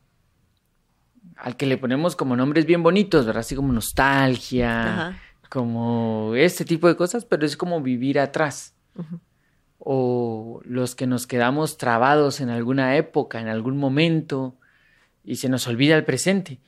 al 1.38 1.56
que 1.56 1.66
le 1.66 1.78
ponemos 1.78 2.16
como 2.16 2.36
nombres 2.36 2.66
bien 2.66 2.84
bonitos, 2.84 3.26
¿verdad? 3.26 3.42
Así 3.42 3.56
como 3.56 3.72
nostalgia, 3.72 5.20
como 5.50 6.34
este 6.36 6.66
tipo 6.66 6.88
de 6.88 6.96
cosas, 6.96 7.26
pero 7.26 7.46
es 7.46 7.56
como 7.56 7.82
vivir 7.82 8.20
atrás. 8.20 8.76
O 9.78 10.62
los 10.64 10.96
que 10.96 11.06
nos 11.06 11.28
quedamos 11.28 11.78
trabados 11.78 12.42
en 12.42 12.50
alguna 12.50 12.96
época, 12.96 13.40
en 13.40 13.48
algún 13.48 13.78
momento, 13.78 14.58
y 15.24 15.36
se 15.36 15.50
nos 15.50 15.68
olvida 15.68 15.96
el 15.96 16.06
presente. 16.06 16.60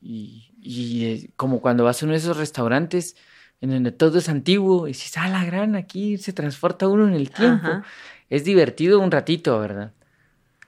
Y, 0.00 0.52
y 0.60 1.04
eh, 1.04 1.30
como 1.36 1.60
cuando 1.60 1.84
vas 1.84 2.02
a 2.02 2.06
uno 2.06 2.12
de 2.12 2.18
esos 2.18 2.36
restaurantes, 2.36 3.16
en 3.64 3.70
donde 3.70 3.92
todo 3.92 4.18
es 4.18 4.28
antiguo 4.28 4.86
y 4.86 4.90
dices, 4.90 5.16
ah, 5.16 5.26
la 5.26 5.42
gran, 5.42 5.74
aquí 5.74 6.18
se 6.18 6.34
transporta 6.34 6.86
uno 6.86 7.08
en 7.08 7.14
el 7.14 7.30
tiempo. 7.30 7.66
Es 8.28 8.44
divertido 8.44 9.00
un 9.00 9.10
ratito, 9.10 9.58
¿verdad? 9.58 9.92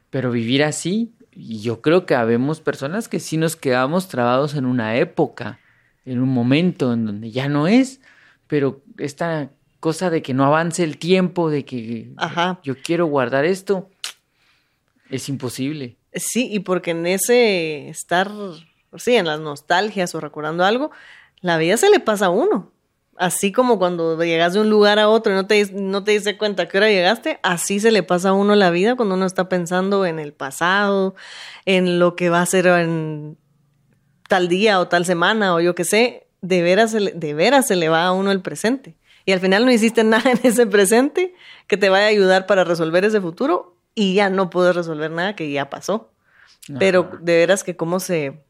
Pero 0.08 0.30
vivir 0.30 0.64
así, 0.64 1.12
y 1.30 1.60
yo 1.60 1.82
creo 1.82 2.06
que 2.06 2.14
habemos 2.14 2.60
personas 2.60 3.08
que 3.08 3.20
sí 3.20 3.36
nos 3.36 3.54
quedamos 3.54 4.08
trabados 4.08 4.54
en 4.54 4.64
una 4.64 4.96
época, 4.96 5.58
en 6.06 6.22
un 6.22 6.30
momento 6.30 6.94
en 6.94 7.04
donde 7.04 7.30
ya 7.30 7.50
no 7.50 7.68
es, 7.68 8.00
pero 8.46 8.80
esta 8.96 9.50
cosa 9.78 10.08
de 10.08 10.22
que 10.22 10.32
no 10.32 10.46
avance 10.46 10.82
el 10.82 10.96
tiempo, 10.96 11.50
de 11.50 11.66
que 11.66 12.12
yo 12.62 12.76
quiero 12.82 13.04
guardar 13.04 13.44
esto, 13.44 13.90
es 15.10 15.28
imposible. 15.28 15.96
Sí, 16.14 16.48
y 16.50 16.60
porque 16.60 16.92
en 16.92 17.06
ese 17.06 17.90
estar, 17.90 18.32
sí, 18.96 19.16
en 19.16 19.26
las 19.26 19.40
nostalgias 19.40 20.14
o 20.14 20.20
recordando 20.20 20.64
algo, 20.64 20.92
la 21.42 21.58
vida 21.58 21.76
se 21.76 21.90
le 21.90 22.00
pasa 22.00 22.26
a 22.26 22.30
uno 22.30 22.72
así 23.18 23.52
como 23.52 23.78
cuando 23.78 24.22
llegas 24.22 24.54
de 24.54 24.60
un 24.60 24.70
lugar 24.70 24.98
a 24.98 25.08
otro 25.08 25.32
y 25.32 25.36
no 25.36 25.46
te, 25.46 25.72
no 25.72 26.04
te 26.04 26.12
diste 26.12 26.36
cuenta 26.36 26.64
a 26.64 26.68
qué 26.68 26.78
hora 26.78 26.88
llegaste, 26.88 27.38
así 27.42 27.80
se 27.80 27.90
le 27.90 28.02
pasa 28.02 28.30
a 28.30 28.32
uno 28.32 28.54
la 28.54 28.70
vida 28.70 28.96
cuando 28.96 29.14
uno 29.14 29.26
está 29.26 29.48
pensando 29.48 30.06
en 30.06 30.18
el 30.18 30.32
pasado, 30.32 31.14
en 31.64 31.98
lo 31.98 32.16
que 32.16 32.30
va 32.30 32.40
a 32.40 32.46
ser 32.46 32.66
en 32.66 33.38
tal 34.28 34.48
día 34.48 34.80
o 34.80 34.88
tal 34.88 35.04
semana 35.04 35.54
o 35.54 35.60
yo 35.60 35.74
qué 35.74 35.84
sé, 35.84 36.26
de 36.40 36.62
veras, 36.62 36.92
de 36.92 37.34
veras 37.34 37.66
se 37.66 37.76
le 37.76 37.88
va 37.88 38.06
a 38.06 38.12
uno 38.12 38.30
el 38.30 38.40
presente. 38.40 38.96
Y 39.24 39.32
al 39.32 39.40
final 39.40 39.64
no 39.64 39.72
hiciste 39.72 40.04
nada 40.04 40.30
en 40.30 40.40
ese 40.42 40.66
presente 40.66 41.34
que 41.66 41.76
te 41.76 41.88
vaya 41.88 42.06
a 42.06 42.08
ayudar 42.08 42.46
para 42.46 42.64
resolver 42.64 43.04
ese 43.04 43.20
futuro 43.20 43.76
y 43.94 44.14
ya 44.14 44.30
no 44.30 44.50
puedes 44.50 44.74
resolver 44.74 45.10
nada 45.10 45.34
que 45.34 45.50
ya 45.50 45.70
pasó. 45.70 46.10
Pero 46.80 47.10
de 47.20 47.36
veras 47.36 47.62
que 47.62 47.76
cómo 47.76 48.00
se 48.00 48.42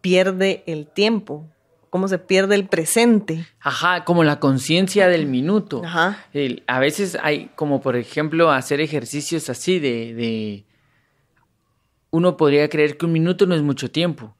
pierde 0.00 0.62
el 0.66 0.86
tiempo 0.86 1.48
cómo 1.94 2.08
se 2.08 2.18
pierde 2.18 2.56
el 2.56 2.66
presente. 2.66 3.46
Ajá, 3.60 4.02
como 4.02 4.24
la 4.24 4.40
conciencia 4.40 5.06
del 5.06 5.26
minuto. 5.26 5.80
Ajá. 5.84 6.26
a 6.66 6.78
veces 6.80 7.16
hay, 7.22 7.52
como 7.54 7.80
por 7.80 7.94
ejemplo, 7.94 8.50
hacer 8.50 8.80
ejercicios 8.80 9.48
así 9.48 9.78
de, 9.78 10.12
de, 10.12 10.64
Uno 12.10 12.36
podría 12.36 12.68
creer 12.68 12.98
que 12.98 13.06
un 13.06 13.12
minuto 13.12 13.46
no 13.46 13.54
es 13.54 13.62
mucho 13.62 13.92
tiempo, 13.92 14.34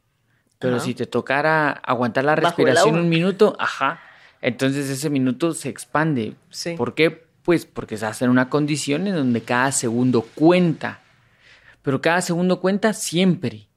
pero 0.59 0.81
si 0.81 0.95
te 0.95 1.07
tocara 1.07 1.71
aguantar 1.71 2.25
la 2.25 2.35
respiración 2.35 2.99
un 2.99 3.09
minuto, 3.09 3.55
ajá, 3.61 4.01
entonces 4.41 4.91
ese 4.91 5.09
minuto 5.09 5.55
se 5.55 5.69
expande. 5.69 6.35
Sí. 6.51 6.75
¿Por 6.77 6.97
qué? 6.97 7.25
Pues 7.45 7.67
porque 7.67 7.95
estás 7.95 8.21
en 8.23 8.31
una 8.31 8.51
condición 8.51 9.07
en 9.07 9.15
donde 9.15 9.43
cada 9.43 9.71
segundo 9.71 10.23
cuenta. 10.35 11.03
Pero 11.83 12.03
cada 12.03 12.21
segundo 12.21 12.61
cuenta 12.61 12.93
siempre. 12.95 13.69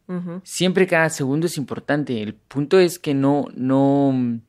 Siempre 0.43 0.87
cada 0.87 1.09
segundo 1.09 1.47
es 1.47 1.57
importante. 1.57 2.21
El 2.21 2.33
punto 2.33 2.79
es 2.79 2.97
que 2.97 3.13
no, 3.13 3.47
no, 3.55 4.39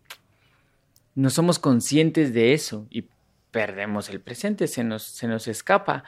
no 1.14 1.30
somos 1.30 1.58
conscientes 1.58 2.32
de 2.32 2.52
eso 2.52 2.86
y 2.90 3.06
perdemos 3.50 4.08
el 4.08 4.20
presente, 4.20 4.68
se 4.68 4.84
nos, 4.84 5.02
se 5.02 5.26
nos 5.26 5.48
escapa. 5.48 6.04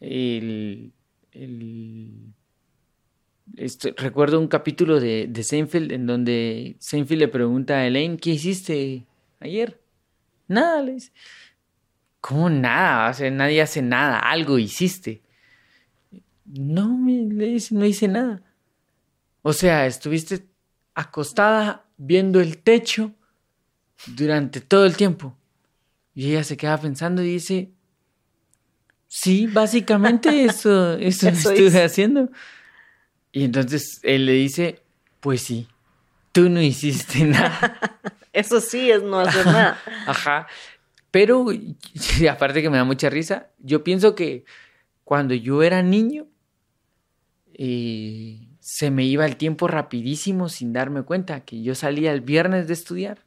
El, 0.00 0.92
el- 1.32 2.32
recuerdo 3.96 4.40
un 4.40 4.48
capítulo 4.48 5.00
de, 5.00 5.26
de 5.28 5.42
Seinfeld 5.42 5.92
en 5.92 6.06
donde 6.06 6.76
Seinfeld 6.78 7.20
le 7.20 7.28
pregunta 7.28 7.78
a 7.78 7.86
Elaine, 7.86 8.16
¿qué 8.16 8.30
hiciste 8.30 9.06
ayer? 9.40 9.80
Nada, 10.46 10.82
le 10.82 10.94
dice. 10.94 11.12
¿Cómo 12.20 12.50
nada? 12.50 13.10
O 13.10 13.30
nadie 13.30 13.62
hace 13.62 13.82
nada, 13.82 14.18
algo 14.18 14.58
hiciste. 14.58 15.22
No, 16.46 16.98
le 17.06 17.46
dice, 17.46 17.74
no 17.74 17.84
hice 17.84 18.08
nada. 18.08 18.42
O 19.48 19.54
sea, 19.54 19.86
estuviste 19.86 20.46
acostada 20.94 21.86
viendo 21.96 22.38
el 22.38 22.58
techo 22.58 23.14
durante 24.08 24.60
todo 24.60 24.84
el 24.84 24.94
tiempo. 24.94 25.34
Y 26.14 26.28
ella 26.32 26.44
se 26.44 26.58
queda 26.58 26.76
pensando 26.78 27.22
y 27.22 27.32
dice, 27.32 27.70
sí, 29.06 29.46
básicamente 29.46 30.44
eso, 30.44 30.92
eso, 30.98 31.30
Eso 31.30 31.50
estuve 31.50 31.68
hice". 31.68 31.82
haciendo. 31.82 32.28
Y 33.32 33.44
entonces 33.44 34.00
él 34.02 34.26
le 34.26 34.32
dice, 34.32 34.82
pues 35.20 35.40
sí, 35.40 35.66
tú 36.32 36.50
no 36.50 36.60
hiciste 36.60 37.24
nada. 37.24 37.80
Eso 38.34 38.60
sí 38.60 38.90
es 38.90 39.02
no 39.02 39.18
hacer 39.20 39.46
nada. 39.46 39.80
Ajá. 40.06 40.46
Pero, 41.10 41.46
y 41.52 42.26
aparte 42.26 42.60
que 42.60 42.68
me 42.68 42.76
da 42.76 42.84
mucha 42.84 43.08
risa, 43.08 43.48
yo 43.60 43.82
pienso 43.82 44.14
que 44.14 44.44
cuando 45.04 45.32
yo 45.32 45.62
era 45.62 45.82
niño, 45.82 46.26
eh, 47.54 48.47
se 48.68 48.90
me 48.90 49.02
iba 49.02 49.24
el 49.24 49.36
tiempo 49.36 49.66
rapidísimo 49.66 50.50
sin 50.50 50.74
darme 50.74 51.00
cuenta, 51.02 51.40
que 51.40 51.62
yo 51.62 51.74
salía 51.74 52.12
el 52.12 52.20
viernes 52.20 52.68
de 52.68 52.74
estudiar 52.74 53.20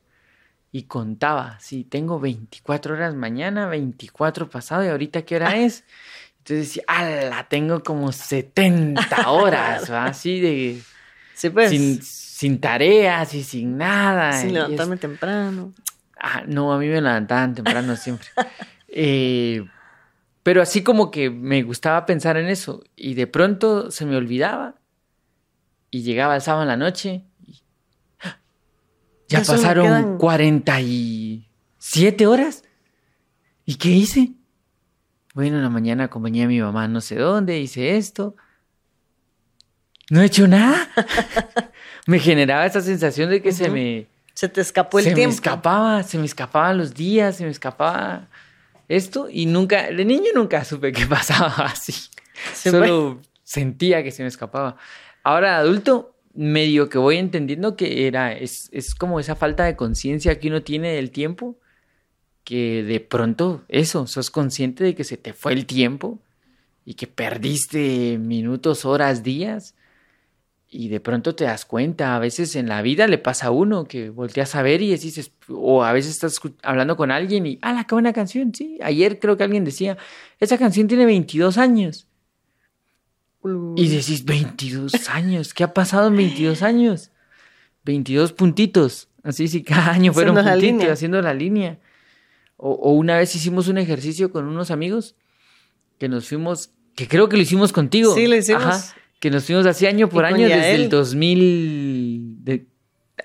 y 0.72 0.84
contaba, 0.84 1.58
sí, 1.60 1.84
tengo 1.84 2.20
24 2.20 2.94
horas 2.94 3.16
mañana, 3.16 3.66
24 3.66 4.52
pasado 4.52 4.86
y 4.86 4.90
ahorita 4.90 5.24
qué 5.24 5.38
hora 5.38 5.58
es. 5.58 5.84
Entonces 6.38 6.68
decía, 6.68 6.84
ala, 6.86 7.48
tengo 7.50 7.82
como 7.82 8.12
70 8.12 9.32
horas, 9.32 9.90
así 9.90 10.40
de... 10.40 10.80
Sí, 11.34 11.50
pues. 11.50 11.70
sin, 11.70 12.04
sin 12.04 12.60
tareas 12.60 13.34
y 13.34 13.42
sin 13.44 13.80
nada. 13.80 14.34
sin 14.34 14.50
es- 14.50 14.54
levantarme 14.54 14.98
temprano. 14.98 15.74
Ah, 16.20 16.44
no, 16.46 16.72
a 16.72 16.78
mí 16.78 16.86
me 16.86 17.02
levantaban 17.02 17.56
temprano 17.56 17.96
siempre. 17.96 18.28
Eh, 18.90 19.66
pero 20.44 20.62
así 20.62 20.84
como 20.84 21.10
que 21.10 21.32
me 21.32 21.64
gustaba 21.64 22.06
pensar 22.06 22.38
en 22.38 22.48
eso 22.48 22.84
y 22.96 23.16
de 23.16 23.26
pronto 23.26 23.90
se 23.90 24.06
me 24.06 24.16
olvidaba 24.16 24.76
y 25.92 26.04
llegaba 26.04 26.36
el 26.36 26.42
sábado 26.42 26.64
en 26.64 26.70
la 26.70 26.78
noche 26.78 27.24
y 27.46 27.62
¡ah! 28.22 28.38
ya 29.28 29.40
Ya 29.42 29.46
pasaron 29.46 29.86
quedan- 29.86 30.18
47 30.18 32.28
horas. 32.28 32.64
¿Y 33.66 33.76
qué 33.76 33.90
hice? 33.90 34.32
Bueno, 35.34 35.58
en 35.58 35.64
la 35.64 35.70
mañana 35.70 36.06
acompañé 36.06 36.44
a 36.44 36.48
mi 36.48 36.60
mamá 36.60 36.88
no 36.88 37.02
sé 37.02 37.16
dónde, 37.16 37.60
hice 37.60 37.98
esto. 37.98 38.36
No 40.10 40.22
he 40.22 40.26
hecho 40.26 40.48
nada. 40.48 40.90
me 42.08 42.20
generaba 42.20 42.66
esa 42.66 42.82
sensación 42.82 43.30
de 43.30 43.42
que 43.42 43.52
se 43.54 43.70
me 43.70 44.08
Se 44.34 44.50
te 44.50 44.60
escapó 44.62 45.00
el 45.00 45.06
se 45.06 45.14
tiempo. 45.14 45.30
me 45.30 45.36
escapaba, 45.36 46.04
se 46.04 46.18
me 46.18 46.26
escapaban 46.26 46.78
los 46.78 46.94
días, 46.94 47.38
se 47.38 47.46
me 47.46 47.52
escapaba 47.52 48.28
esto 48.90 49.30
y 49.32 49.46
nunca, 49.46 49.90
de 49.90 50.04
niño 50.04 50.32
nunca 50.36 50.66
supe 50.66 50.92
qué 50.92 51.06
pasaba 51.08 51.66
así. 51.66 51.94
Se 52.54 52.72
Solo 52.72 53.22
sentía 53.44 54.04
que 54.04 54.12
se 54.12 54.24
me 54.24 54.28
escapaba. 54.28 54.76
Ahora 55.24 55.58
adulto, 55.58 56.16
medio 56.34 56.90
que 56.90 56.98
voy 56.98 57.18
entendiendo 57.18 57.76
que 57.76 58.08
era, 58.08 58.34
es, 58.34 58.70
es 58.72 58.96
como 58.96 59.20
esa 59.20 59.36
falta 59.36 59.66
de 59.66 59.76
conciencia 59.76 60.40
que 60.40 60.48
uno 60.48 60.64
tiene 60.64 60.94
del 60.94 61.12
tiempo, 61.12 61.58
que 62.44 62.84
de 62.84 63.00
pronto 63.00 63.64
eso, 63.68 64.08
sos 64.08 64.32
consciente 64.32 64.84
de 64.84 64.96
que 64.96 65.04
se 65.04 65.18
te 65.18 65.34
fue 65.34 65.54
el 65.54 65.66
tiempo 65.66 66.20
y 66.86 66.96
que 66.96 67.08
perdiste 67.08 68.18
minutos, 68.18 68.86
horas, 68.86 69.24
días. 69.24 69.76
Y 70.74 70.88
de 70.88 71.02
pronto 71.02 71.36
te 71.36 71.44
das 71.44 71.66
cuenta, 71.66 72.16
a 72.16 72.20
veces 72.20 72.56
en 72.56 72.70
la 72.70 72.82
vida 72.82 73.06
le 73.08 73.18
pasa 73.18 73.48
a 73.48 73.52
uno 73.52 73.84
que 73.86 74.10
volteas 74.10 74.56
a 74.56 74.62
ver 74.62 74.82
y 74.82 74.96
dices, 74.96 75.32
o 75.50 75.84
a 75.84 75.92
veces 75.92 76.12
estás 76.12 76.40
hablando 76.64 76.96
con 76.96 77.12
alguien 77.12 77.46
y, 77.46 77.60
ah, 77.62 77.86
qué 77.88 77.94
buena 77.94 78.14
canción, 78.14 78.56
sí. 78.56 78.80
Ayer 78.82 79.20
creo 79.20 79.36
que 79.36 79.44
alguien 79.44 79.66
decía, 79.66 79.98
esa 80.40 80.58
canción 80.58 80.88
tiene 80.88 81.06
22 81.06 81.58
años. 81.58 82.08
Y 83.76 83.88
decís, 83.88 84.24
22 84.26 85.10
años, 85.10 85.54
¿qué 85.54 85.64
ha 85.64 85.74
pasado 85.74 86.08
en 86.10 86.16
22 86.18 86.62
años? 86.62 87.12
22 87.86 88.34
puntitos, 88.34 89.10
así 89.24 89.48
sí, 89.48 89.64
cada 89.64 89.92
año 89.92 90.14
fueron 90.14 90.38
Haciendo 90.38 90.50
la 90.50 90.56
puntitos, 90.56 90.80
línea. 90.80 90.94
haciendo 90.94 91.22
la 91.22 91.34
línea. 91.34 91.80
O, 92.58 92.72
o 92.72 92.92
una 92.92 93.18
vez 93.18 93.36
hicimos 93.36 93.68
un 93.68 93.80
ejercicio 93.80 94.32
con 94.32 94.46
unos 94.46 94.70
amigos 94.70 95.16
que 95.98 96.08
nos 96.08 96.28
fuimos, 96.28 96.72
que 96.96 97.08
creo 97.08 97.28
que 97.30 97.38
lo 97.38 97.42
hicimos 97.42 97.74
contigo. 97.74 98.14
Sí, 98.14 98.28
lo 98.28 98.36
hicimos. 98.36 98.64
Ajá, 98.64 98.96
que 99.20 99.30
nos 99.30 99.46
fuimos 99.46 99.66
así 99.66 99.86
año 99.86 100.10
por 100.10 100.26
año 100.26 100.48
desde 100.48 100.60
Yael. 100.62 100.82
el 100.82 100.90
2000, 100.90 102.44
de, 102.44 102.68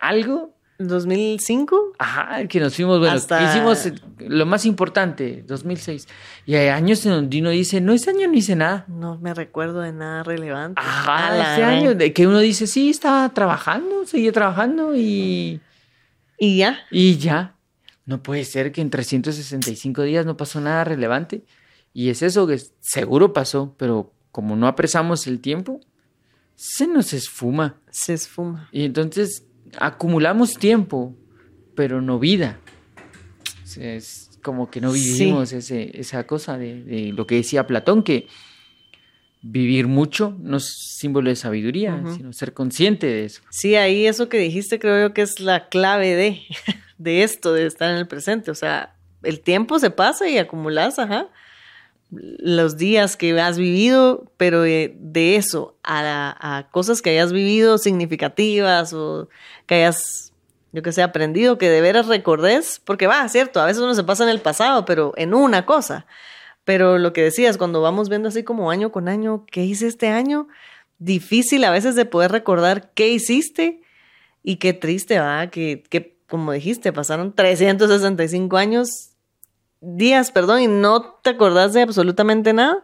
algo. 0.01 0.56
¿2005? 0.78 1.92
Ajá, 1.99 2.47
que 2.47 2.61
nos 2.61 2.75
fuimos, 2.76 2.99
bueno, 2.99 3.14
Hasta- 3.14 3.50
hicimos 3.50 3.88
lo 4.18 4.47
más 4.47 4.66
importante, 4.66 5.42
2006. 5.47 6.06
Y 6.45 6.54
hay 6.54 6.68
años 6.68 7.04
en 7.06 7.12
donde 7.12 7.40
uno 7.40 7.50
dice, 7.50 7.80
no, 7.80 7.92
ese 7.92 8.11
año 8.11 8.28
no 8.28 8.35
hice 8.35 8.56
nada. 8.56 8.85
No 8.88 9.18
me 9.18 9.33
recuerdo 9.35 9.80
de 9.80 9.92
nada 9.92 10.23
relevante. 10.23 10.80
Ajá, 10.85 11.28
A 11.28 11.37
la 11.37 11.54
ese 11.54 11.64
año 11.64 11.95
de 11.95 12.12
que 12.12 12.26
uno 12.26 12.38
dice, 12.40 12.66
sí, 12.66 12.90
estaba 12.90 13.28
trabajando, 13.33 14.04
seguía 14.06 14.33
trabajando 14.33 14.95
y, 14.97 15.61
Y 16.38 16.59
ya. 16.59 16.78
y 16.90 17.16
ya. 17.16 17.54
No 18.04 18.23
puede 18.23 18.45
ser 18.45 18.71
que 18.71 18.80
en 18.83 18.90
365 18.90 20.02
días 20.02 20.26
no 20.26 20.37
pasó 20.37 20.61
nada 20.61 20.85
relevante. 20.85 21.45
Y 21.92 22.11
es 22.11 22.23
eso 22.23 22.47
que 22.47 22.61
seguro 22.80 23.33
pasó, 23.33 23.75
pero 23.78 24.12
como 24.30 24.54
no 24.54 24.66
apresamos 24.68 25.26
el 25.26 25.40
tiempo, 25.40 25.80
se 26.54 26.87
nos 26.87 27.12
esfuma. 27.14 27.76
Se 27.90 28.12
esfuma. 28.14 28.68
Y 28.71 28.85
entonces 28.85 29.46
acumulamos 29.79 30.55
tiempo, 30.59 31.15
pero 31.75 32.01
no 32.01 32.19
vida. 32.19 32.59
Es 33.79 34.39
como 34.43 34.71
que 34.71 34.81
no 34.81 34.93
Sí. 34.93 35.01
vivimos 35.19 35.53
ese, 35.53 35.91
esa 35.99 36.25
cosa 36.27 36.57
de, 36.57 36.83
de 36.85 37.13
lo 37.13 37.27
que 37.27 37.35
decía 37.37 37.67
Platón, 37.67 38.03
que 38.03 38.27
vivir 39.43 39.87
mucho 39.87 40.37
no 40.41 40.57
es 40.57 40.65
símbolo 40.65 41.29
de 41.31 41.37
sabiduría, 41.37 42.03
sino 42.17 42.33
ser 42.33 42.53
consciente 42.53 43.07
de 43.07 43.25
eso. 43.27 43.43
Sí, 43.51 43.75
ahí 43.77 44.07
eso 44.07 44.29
que 44.29 44.39
dijiste 44.39 44.79
creo 44.79 45.09
yo 45.09 45.15
que 45.15 45.23
es 45.23 45.41
la 45.41 45.69
clave 45.69 46.15
de, 46.15 46.41
de 46.99 47.23
esto, 47.23 47.53
de 47.53 47.67
estar 47.67 47.91
en 47.91 47.97
el 47.99 48.07
presente. 48.09 48.51
O 48.51 48.55
sea, 48.55 48.97
el 49.23 49.41
tiempo 49.41 49.79
se 49.79 49.91
pasa 49.91 50.29
y 50.29 50.39
acumulas, 50.39 50.99
ajá, 50.99 51.29
los 52.11 52.77
días 52.77 53.17
que 53.17 53.39
has 53.41 53.59
vivido, 53.59 54.31
pero 54.37 54.63
de, 54.63 54.97
eso 55.37 55.77
a, 55.83 56.59
a 56.59 56.71
cosas 56.71 57.03
que 57.03 57.11
hayas 57.11 57.33
vivido 57.33 57.79
significativas 57.79 58.93
o 58.93 59.29
que 59.67 59.77
hayas, 59.77 60.33
yo 60.73 60.83
que 60.83 60.93
sé, 60.93 61.03
aprendido, 61.03 61.59
que 61.59 61.69
de 61.69 61.81
veras 61.81 62.07
recordes, 62.07 62.81
porque 62.85 63.07
va, 63.07 63.29
cierto, 63.29 63.61
a 63.61 63.67
veces 63.67 63.83
uno 63.83 63.95
se 63.95 64.05
pasa 64.05 64.25
en 64.25 64.31
el 64.31 64.41
pasado, 64.41 64.85
pero 64.85 65.13
en 65.17 65.35
una 65.35 65.67
cosa. 65.67 66.07
Pero 66.65 66.99
lo 66.99 67.13
que 67.13 67.23
decías, 67.23 67.59
cuando 67.59 67.81
vamos 67.81 68.09
viendo 68.09 68.29
así 68.29 68.43
como 68.43 68.71
año 68.71 68.91
con 68.91 69.09
año, 69.09 69.45
¿qué 69.51 69.65
hice 69.65 69.87
este 69.87 70.09
año? 70.09 70.49
Difícil 70.99 71.65
a 71.65 71.71
veces 71.71 71.95
de 71.95 72.07
poder 72.07 72.33
recordar 72.33 72.91
qué 72.95 73.09
hiciste 73.09 73.83
y 74.43 74.57
qué 74.57 74.73
triste, 74.73 75.19
¿va? 75.19 75.49
Que, 75.49 75.85
que 75.89 76.17
como 76.29 76.53
dijiste, 76.53 76.93
pasaron 76.93 77.35
365 77.35 78.57
años, 78.57 79.16
días, 79.87 80.31
perdón, 80.33 80.61
y 80.61 80.66
no 80.66 81.02
te 81.23 81.31
acordás 81.31 81.73
de 81.73 81.83
absolutamente 81.83 82.52
nada. 82.52 82.83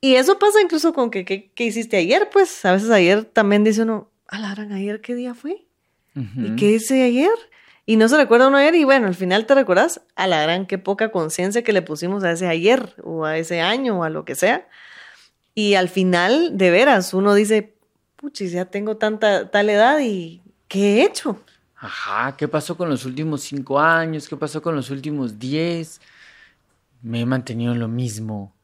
Y 0.00 0.14
eso 0.14 0.38
pasa 0.38 0.60
incluso 0.60 0.92
con 0.92 1.10
que, 1.10 1.24
que, 1.24 1.50
que 1.52 1.64
hiciste 1.64 1.96
ayer, 1.96 2.28
pues 2.30 2.64
a 2.64 2.72
veces 2.72 2.90
ayer 2.90 3.24
también 3.24 3.64
dice 3.64 3.82
uno, 3.82 4.10
a 4.30 4.38
la 4.38 4.54
gran, 4.54 4.72
ayer 4.72 5.00
qué 5.00 5.14
día 5.14 5.34
fue? 5.34 5.66
¿Y 6.14 6.56
qué 6.56 6.72
hice 6.72 7.02
ayer? 7.02 7.30
Y 7.86 7.96
no 7.96 8.08
se 8.08 8.16
recuerda 8.16 8.48
uno 8.48 8.56
ayer 8.56 8.74
y 8.74 8.84
bueno, 8.84 9.06
al 9.06 9.14
final 9.14 9.46
te 9.46 9.54
recordás 9.54 10.02
a 10.14 10.26
la 10.26 10.42
gran 10.42 10.66
qué 10.66 10.78
poca 10.78 11.10
conciencia 11.10 11.62
que 11.62 11.72
le 11.72 11.82
pusimos 11.82 12.22
a 12.24 12.32
ese 12.32 12.46
ayer 12.46 12.94
o 13.02 13.24
a 13.24 13.38
ese 13.38 13.60
año 13.60 13.98
o 13.98 14.04
a 14.04 14.10
lo 14.10 14.24
que 14.24 14.34
sea. 14.34 14.68
Y 15.54 15.74
al 15.74 15.88
final, 15.88 16.56
de 16.56 16.70
veras, 16.70 17.14
uno 17.14 17.34
dice, 17.34 17.74
puchis, 18.16 18.52
ya 18.52 18.66
tengo 18.66 18.96
tanta 18.96 19.50
tal 19.50 19.70
edad 19.70 19.98
y 20.00 20.42
¿qué 20.68 20.98
he 20.98 21.04
hecho? 21.04 21.42
Ajá, 21.80 22.36
¿qué 22.36 22.46
pasó 22.46 22.76
con 22.76 22.88
los 22.90 23.04
últimos 23.06 23.40
cinco 23.40 23.80
años? 23.80 24.28
¿Qué 24.28 24.36
pasó 24.36 24.60
con 24.60 24.76
los 24.76 24.90
últimos 24.90 25.38
diez? 25.38 26.00
Me 27.02 27.20
he 27.22 27.26
mantenido 27.26 27.72
en 27.72 27.78
lo 27.80 27.88
mismo. 27.88 28.54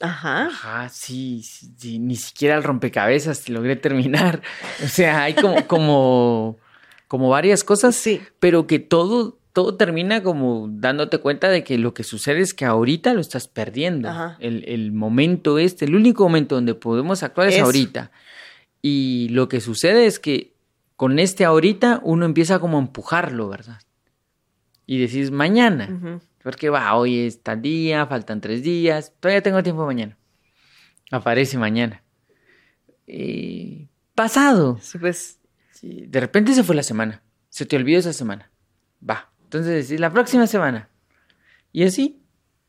Ajá. 0.00 0.46
Ajá, 0.46 0.88
sí, 0.88 1.42
sí, 1.42 1.70
sí, 1.76 1.98
ni 1.98 2.16
siquiera 2.16 2.56
el 2.56 2.62
rompecabezas 2.64 3.48
logré 3.48 3.76
terminar. 3.76 4.42
O 4.84 4.88
sea, 4.88 5.22
hay 5.24 5.34
como, 5.34 5.66
como, 5.66 6.56
como 7.08 7.28
varias 7.28 7.62
cosas, 7.64 7.94
Sí. 7.94 8.20
pero 8.40 8.66
que 8.66 8.78
todo 8.78 9.38
todo 9.52 9.74
termina 9.76 10.22
como 10.22 10.68
dándote 10.70 11.16
cuenta 11.16 11.48
de 11.48 11.64
que 11.64 11.78
lo 11.78 11.94
que 11.94 12.04
sucede 12.04 12.40
es 12.40 12.52
que 12.52 12.66
ahorita 12.66 13.14
lo 13.14 13.22
estás 13.22 13.48
perdiendo. 13.48 14.10
Ajá. 14.10 14.36
El, 14.38 14.64
el 14.68 14.92
momento 14.92 15.58
este, 15.58 15.86
el 15.86 15.94
único 15.94 16.24
momento 16.24 16.56
donde 16.56 16.74
podemos 16.74 17.22
actuar 17.22 17.48
es 17.48 17.54
Eso. 17.54 17.64
ahorita. 17.64 18.10
Y 18.82 19.28
lo 19.30 19.48
que 19.48 19.62
sucede 19.62 20.04
es 20.04 20.18
que 20.18 20.52
con 20.96 21.18
este 21.18 21.44
ahorita 21.44 22.00
uno 22.02 22.24
empieza 22.24 22.58
como 22.58 22.78
a 22.78 22.80
empujarlo, 22.80 23.48
¿verdad? 23.48 23.80
Y 24.86 24.98
decís 24.98 25.30
mañana. 25.30 26.20
Porque 26.42 26.70
va, 26.70 26.94
hoy 26.94 27.26
es 27.26 27.42
tal 27.42 27.60
día, 27.62 28.06
faltan 28.06 28.40
tres 28.40 28.62
días, 28.62 29.12
todavía 29.20 29.42
tengo 29.42 29.62
tiempo 29.62 29.84
mañana. 29.84 30.16
Aparece 31.10 31.58
mañana. 31.58 32.02
Eh, 33.06 33.88
pasado. 34.14 34.78
Sí, 34.80 34.98
pues, 34.98 35.38
Sí, 35.76 36.06
de 36.08 36.20
repente 36.20 36.54
se 36.54 36.64
fue 36.64 36.74
la 36.74 36.82
semana. 36.82 37.22
Se 37.50 37.66
te 37.66 37.76
olvidó 37.76 37.98
esa 37.98 38.14
semana. 38.14 38.50
Va. 39.06 39.30
Entonces 39.42 39.86
decís 39.86 40.00
la 40.00 40.10
próxima 40.10 40.46
semana. 40.46 40.88
Y 41.70 41.82
así 41.82 42.22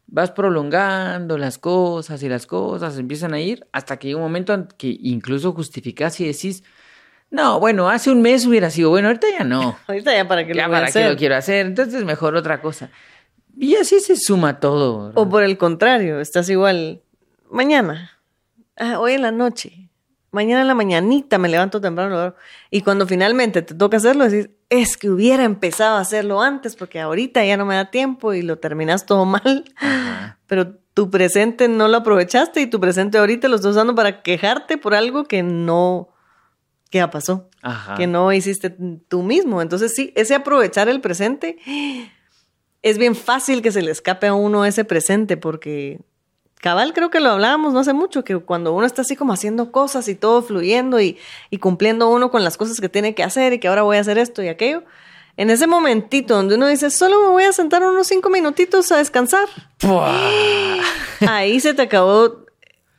vas 0.07 0.31
prolongando 0.31 1.38
las 1.38 1.57
cosas 1.57 2.22
y 2.22 2.27
las 2.27 2.46
cosas 2.46 2.98
empiezan 2.98 3.34
a 3.34 3.39
ir 3.39 3.65
hasta 3.72 3.98
que 3.98 4.10
llega 4.10 4.17
un 4.17 4.24
momento 4.24 4.53
en 4.53 4.67
que 4.77 4.98
incluso 5.01 5.53
justificás 5.53 6.19
y 6.19 6.25
decís, 6.25 6.65
no, 7.29 7.60
bueno, 7.60 7.89
hace 7.89 8.10
un 8.10 8.22
mes 8.22 8.46
hubiera 8.46 8.69
sido 8.69 8.89
bueno, 8.89 9.10
ahorita 9.10 9.27
ya 9.38 9.43
no. 9.43 9.77
ahorita 9.88 10.15
ya 10.15 10.27
para 10.27 10.46
qué 10.46 10.53
ya 10.53 10.67
lo 10.67 10.74
para 10.74 10.86
qué 10.86 10.89
hacer. 10.89 11.12
lo 11.12 11.17
quiero 11.17 11.36
hacer, 11.36 11.65
entonces 11.65 12.03
mejor 12.03 12.36
otra 12.36 12.62
cosa. 12.62 12.89
Y 13.57 13.75
así 13.75 14.00
se 14.00 14.15
suma 14.15 14.60
todo. 14.60 15.07
¿verdad? 15.07 15.13
O 15.15 15.29
por 15.29 15.43
el 15.43 15.57
contrario, 15.57 16.19
estás 16.19 16.50
igual, 16.50 17.01
mañana, 17.50 18.12
ah, 18.77 19.00
hoy 19.00 19.13
en 19.13 19.24
la 19.24 19.31
noche, 19.31 19.89
mañana 20.31 20.62
en 20.62 20.67
la 20.67 20.75
mañanita 20.75 21.38
me 21.38 21.50
levanto 21.50 21.81
temprano 21.81 22.36
y 22.69 22.81
cuando 22.81 23.07
finalmente 23.07 23.62
te 23.62 23.74
toca 23.74 23.98
hacerlo, 23.98 24.29
decís, 24.29 24.50
es 24.69 24.98
que 24.98 25.10
hubiera 25.10 25.43
empezado 25.43 25.98
a 25.98 26.01
hacerlo 26.01 26.41
antes 26.41 26.75
porque 26.75 27.00
ahorita 27.00 27.43
ya 27.43 27.57
no 27.57 27.65
me 27.65 27.75
da 27.75 27.89
tiempo 27.91 28.34
y 28.34 28.41
lo 28.41 28.57
terminas 28.60 29.05
todo 29.05 29.25
mal, 29.25 29.65
Ajá. 29.75 30.38
pero 30.48 30.77
tu 30.93 31.10
presente 31.10 31.67
no 31.67 31.88
lo 31.88 31.98
aprovechaste 31.98 32.62
y 32.62 32.67
tu 32.67 32.79
presente 32.79 33.17
ahorita 33.17 33.48
lo 33.48 33.55
estás 33.57 33.72
usando 33.72 33.96
para 33.96 34.22
quejarte 34.24 34.77
por 34.77 34.96
algo 34.96 35.25
que 35.25 35.43
no, 35.43 36.10
que 36.89 37.00
ya 37.00 37.10
pasó, 37.10 37.50
Ajá. 37.62 37.96
que 37.96 38.08
no 38.08 38.32
hiciste 38.32 38.75
tú 39.08 39.24
mismo. 39.24 39.62
Entonces 39.62 39.94
sí, 39.94 40.13
ese 40.15 40.36
aprovechar 40.36 40.89
el 40.89 41.01
presente 41.01 41.58
es 42.82 42.98
bien 42.98 43.15
fácil 43.15 43.62
que 43.62 43.72
se 43.72 43.82
le 43.82 43.91
escape 43.91 44.27
a 44.27 44.34
uno 44.34 44.65
ese 44.65 44.86
presente 44.86 45.38
porque 45.38 46.00
cabal 46.62 46.94
creo 46.94 47.10
que 47.10 47.20
lo 47.20 47.29
hablábamos 47.32 47.74
no 47.74 47.79
hace 47.79 47.94
mucho, 47.94 48.24
que 48.24 48.38
cuando 48.38 48.74
uno 48.74 48.86
está 48.86 49.01
así 49.01 49.15
como 49.15 49.34
haciendo 49.34 49.72
cosas 49.72 50.08
y 50.08 50.15
todo 50.15 50.41
fluyendo 50.41 51.00
y, 51.00 51.17
y 51.50 51.58
cumpliendo 51.58 52.10
uno 52.10 52.32
con 52.32 52.44
las 52.44 52.58
cosas 52.58 52.79
que 52.79 52.89
tiene 52.89 53.13
que 53.13 53.24
hacer 53.24 53.53
y 53.53 53.60
que 53.60 53.67
ahora 53.67 53.84
voy 53.84 53.98
a 53.98 54.01
hacer 54.01 54.17
esto 54.17 54.41
y 54.41 54.48
aquello, 54.48 54.84
en 55.36 55.51
ese 55.51 55.67
momentito 55.67 56.36
donde 56.36 56.56
uno 56.56 56.67
dice, 56.67 56.89
solo 56.89 57.22
me 57.22 57.27
voy 57.27 57.44
a 57.44 57.53
sentar 57.53 57.84
unos 57.84 58.08
cinco 58.08 58.29
minutitos 58.29 58.91
a 58.91 58.98
descansar, 58.98 59.48
ahí 61.27 61.60
se 61.60 61.74
te 61.75 61.84
acabó, 61.84 62.46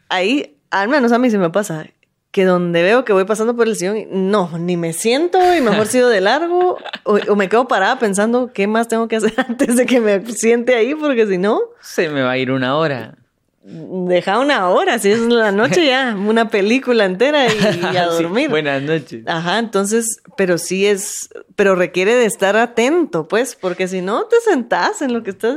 ahí, 0.09 0.57
al 0.71 0.88
menos 0.88 1.11
a 1.11 1.18
mí 1.18 1.30
se 1.30 1.38
me 1.38 1.50
pasa, 1.50 1.87
que 2.30 2.44
donde 2.44 2.82
veo 2.82 3.04
que 3.04 3.12
voy 3.14 3.25
pasando 3.25 3.56
por 3.56 3.68
el 3.68 3.76
sillón, 3.76 4.06
no, 4.11 4.50
ni 4.58 4.76
me 4.76 4.92
siento 4.92 5.38
y 5.54 5.61
mejor 5.61 5.87
sigo 5.88 6.08
de 6.08 6.20
largo 6.20 6.76
o, 7.04 7.18
o 7.28 7.37
me 7.37 7.49
quedo 7.49 7.66
parada 7.68 7.99
pensando 7.99 8.52
qué 8.52 8.66
más 8.66 8.87
tengo 8.88 9.08
que 9.08 9.16
hacer 9.16 9.32
antes 9.49 9.76
de 9.76 9.87
que 9.87 10.00
me 10.00 10.25
siente 10.26 10.75
ahí, 10.75 10.94
porque 10.94 11.26
si 11.26 11.38
no, 11.38 11.61
Se 11.80 12.08
me 12.08 12.23
va 12.23 12.32
a 12.32 12.38
ir 12.38 12.50
una 12.50 12.76
hora. 12.76 13.14
deja 13.62 14.38
una 14.38 14.68
hora, 14.68 14.99
si 14.99 15.11
es 15.11 15.20
la 15.20 15.52
noche 15.52 15.87
ya, 15.87 16.14
una 16.18 16.49
película 16.50 17.04
entera 17.06 17.47
y, 17.47 17.56
y 17.92 17.97
a 17.97 18.11
Sí, 18.12 18.23
dormir. 18.23 18.50
buenas 18.50 18.82
noches. 18.82 19.23
Ajá, 19.26 19.58
entonces, 19.58 20.20
pero 20.37 20.58
sí 20.58 20.87
es, 20.87 21.31
pero 21.57 21.74
requiere 21.74 22.14
de 22.14 22.26
estar 22.26 22.57
atento, 22.57 23.26
pues, 23.26 23.55
porque 23.57 23.88
si 23.88 24.00
no 24.03 24.24
te 24.26 24.37
sentás 24.42 25.00
en 25.03 25.12
lo 25.14 25.22
que 25.22 25.31
estás, 25.31 25.57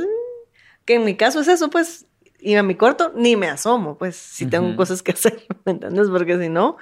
que 0.84 0.94
en 0.94 1.04
mi 1.04 1.16
caso 1.16 1.40
es 1.40 1.48
eso, 1.48 1.70
pues, 1.70 2.06
y 2.42 2.56
a 2.56 2.62
mi 2.64 2.74
cuarto 2.74 3.12
ni 3.14 3.36
me 3.36 3.48
asomo, 3.48 3.96
pues, 3.96 4.16
si 4.16 4.46
tengo 4.46 4.74
cosas 4.74 5.02
que 5.02 5.12
hacer, 5.12 5.46
¿me 5.64 5.72
entiendes? 5.72 6.08
Porque 6.08 6.36
si 6.38 6.48
no, 6.48 6.76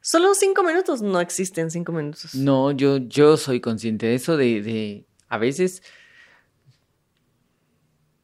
solo 0.00 0.32
cinco 0.34 0.62
minutos, 0.62 1.02
no 1.02 1.20
existen 1.20 1.70
cinco 1.72 1.90
minutos. 1.90 2.36
No, 2.36 2.70
yo, 2.70 2.98
yo 2.98 3.36
soy 3.36 3.60
consciente 3.60 4.06
de 4.06 4.14
eso, 4.14 4.36
de, 4.36 4.62
de 4.62 5.06
a 5.28 5.38
veces 5.38 5.82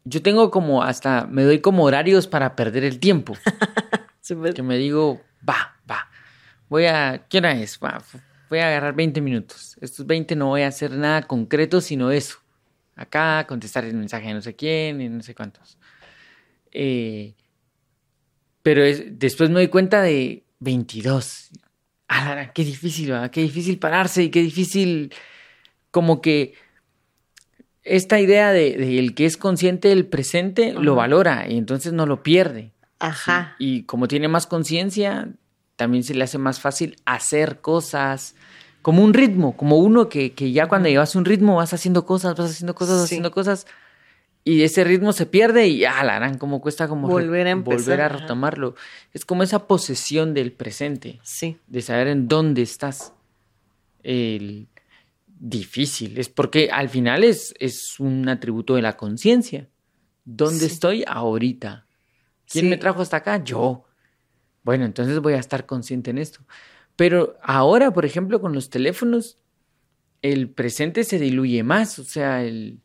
yo 0.05 0.23
tengo 0.23 0.51
como 0.53 0.85
hasta, 0.85 1.27
me 1.27 1.43
doy 1.43 1.61
como 1.61 1.85
horarios 1.85 2.29
para 2.29 2.55
perder 2.55 2.85
el 2.85 3.01
tiempo, 3.01 3.37
que 4.55 4.63
me 4.63 4.77
digo, 4.77 5.21
va, 5.47 5.77
va, 5.91 6.09
voy 6.69 6.85
a, 6.85 7.27
¿qué 7.29 7.39
hora 7.39 7.53
es? 7.53 7.81
Va, 7.83 8.01
voy 8.49 8.61
a 8.61 8.69
agarrar 8.69 8.95
20 8.95 9.21
minutos, 9.21 9.77
estos 9.81 10.07
20 10.07 10.37
no 10.37 10.47
voy 10.47 10.63
a 10.63 10.69
hacer 10.69 10.93
nada 10.93 11.23
concreto, 11.23 11.81
sino 11.81 12.13
eso, 12.13 12.39
acá 12.95 13.47
contestar 13.49 13.85
el 13.85 13.95
mensaje 13.95 14.29
de 14.29 14.35
no 14.35 14.43
sé 14.43 14.55
quién 14.55 15.01
y 15.01 15.09
no 15.09 15.23
sé 15.23 15.35
cuántos. 15.35 15.78
Eh, 16.81 17.35
pero 18.63 18.85
es- 18.85 19.19
después 19.19 19.51
me 19.51 19.57
doy 19.57 19.69
cuenta 19.69 20.01
de 20.01 20.45
22. 20.61 21.51
Ah, 22.09 22.53
qué 22.55 22.65
difícil, 22.65 23.11
¿verdad? 23.11 23.31
Qué 23.33 23.41
difícil 23.43 23.79
pararse 23.81 24.23
y 24.23 24.31
qué 24.31 24.41
difícil 24.43 25.13
como 25.91 26.21
que 26.21 26.55
esta 27.83 28.21
idea 28.21 28.53
de, 28.53 28.77
de 28.77 28.99
el 28.99 29.15
que 29.15 29.27
es 29.27 29.37
consciente 29.37 29.89
del 29.89 30.07
presente 30.07 30.73
lo 30.73 30.95
valora 30.95 31.49
y 31.49 31.57
entonces 31.59 31.93
no 31.93 32.07
lo 32.07 32.23
pierde. 32.23 32.73
Ajá. 32.99 33.57
Y 33.59 33.83
como 33.85 34.09
tiene 34.09 34.29
más 34.29 34.47
conciencia, 34.47 35.31
también 35.77 36.05
se 36.05 36.15
le 36.15 36.25
hace 36.25 36.39
más 36.39 36.61
fácil 36.61 36.97
hacer 37.07 37.61
cosas 37.61 38.35
como 38.83 39.03
un 39.03 39.15
ritmo, 39.15 39.57
como 39.57 39.79
uno 39.79 40.09
que, 40.09 40.33
que 40.33 40.53
ya 40.53 40.67
cuando 40.69 40.89
llevas 40.89 41.15
un 41.17 41.25
ritmo 41.25 41.57
vas 41.57 41.73
haciendo 41.75 42.07
cosas, 42.07 42.37
vas 42.37 42.51
haciendo 42.53 42.75
cosas, 42.75 42.99
Sí. 43.01 43.05
haciendo 43.05 43.31
cosas. 43.33 43.67
Y 44.49 44.63
ese 44.63 44.83
ritmo 44.83 45.13
se 45.13 45.27
pierde 45.27 45.69
y 45.69 45.85
ah, 45.85 46.03
la 46.05 46.39
como 46.39 46.63
cuesta 46.63 46.89
como 46.89 47.07
Volver 47.07 47.47
a 47.49 47.51
empezar, 47.51 47.81
volver 47.81 48.01
a 48.01 48.07
ajá. 48.07 48.17
retomarlo. 48.17 48.77
Es 49.13 49.27
como 49.27 49.43
esa 49.43 49.67
posesión 49.67 50.33
del 50.33 50.53
presente, 50.53 51.21
Sí, 51.23 51.59
de 51.67 51.83
saber 51.83 52.09
en 52.09 52.29
dónde 52.29 52.63
estás. 52.63 53.13
El 54.03 54.69
difícil, 55.39 56.17
es 56.17 56.31
porque 56.31 56.71
al 56.73 56.89
final 56.89 57.25
es, 57.25 57.53
es 57.59 58.01
un 58.01 58.27
atributo 58.31 58.75
de 58.77 58.81
la 58.81 58.97
conciencia. 58.97 59.69
¿Dónde 60.25 60.61
Sí. 60.61 60.73
estoy 60.73 61.05
ahorita? 61.07 61.87
¿Quién 62.51 62.65
Sí. 62.65 62.71
me 62.71 62.79
trajo 62.79 63.03
hasta 63.03 63.19
acá? 63.19 63.45
Yo. 63.45 63.85
Bueno, 64.63 64.87
entonces 64.87 65.19
voy 65.21 65.35
a 65.35 65.39
estar 65.41 65.67
consciente 65.67 66.11
en 66.11 66.17
esto. 66.17 66.41
Pero 66.97 67.37
ahora, 67.43 67.91
por 67.93 68.07
ejemplo, 68.07 68.41
con 68.41 68.55
los 68.55 68.71
teléfonos, 68.71 69.37
el 70.23 70.49
presente 70.49 71.05
se 71.05 71.19
diluye 71.19 71.63
más. 71.63 71.99
O 71.99 72.05
sea, 72.05 72.43
el... 72.45 72.81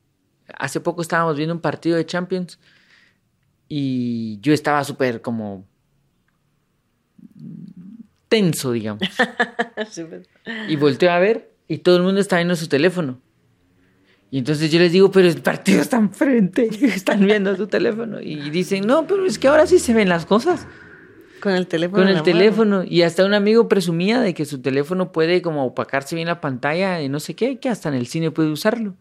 hace 0.57 0.79
poco 0.79 1.01
estábamos 1.01 1.37
viendo 1.37 1.53
un 1.53 1.61
partido 1.61 1.97
de 1.97 2.05
Champions 2.05 2.59
y 3.67 4.39
yo 4.41 4.53
estaba 4.53 4.83
súper 4.83 5.21
como 5.21 5.65
tenso, 8.27 8.71
digamos. 8.71 9.03
Y 10.67 10.75
volteo 10.75 11.09
a 11.09 11.19
ver 11.19 11.53
y 11.69 11.77
todo 11.77 11.95
el 11.95 12.03
mundo 12.03 12.19
está 12.19 12.35
viendo 12.35 12.55
su 12.55 12.67
teléfono. 12.67 13.21
Y 14.29 14.39
entonces 14.39 14.71
yo 14.71 14.79
les 14.79 14.91
digo, 14.91 15.11
pero 15.11 15.27
el 15.27 15.41
partido 15.41 15.81
está 15.81 15.97
enfrente, 15.97 16.67
están 16.81 17.25
viendo 17.25 17.55
su 17.55 17.67
teléfono. 17.67 18.19
Y 18.19 18.49
dicen, 18.49 18.85
no, 18.85 19.07
pero 19.07 19.25
es 19.25 19.39
que 19.39 19.47
ahora 19.47 19.67
sí 19.67 19.79
se 19.79 19.93
ven 19.93 20.09
las 20.09 20.25
cosas 20.25 20.67
con 21.39 21.53
el 21.53 21.67
teléfono. 21.67 22.03
con 22.03 22.11
el 22.11 22.23
teléfono. 22.23 22.83
Y 22.83 23.03
hasta 23.03 23.25
un 23.25 23.33
amigo 23.33 23.67
presumía 23.67 24.21
de 24.21 24.33
que 24.33 24.45
su 24.45 24.61
teléfono 24.61 25.11
puede 25.11 25.41
como 25.41 25.65
opacarse 25.65 26.15
bien 26.15 26.27
la 26.27 26.41
pantalla 26.41 26.95
de 26.95 27.09
no 27.09 27.19
sé 27.19 27.35
qué, 27.35 27.59
que 27.59 27.69
hasta 27.69 27.89
en 27.89 27.95
el 27.95 28.07
cine 28.07 28.31
puede 28.31 28.49
usarlo. 28.49 28.95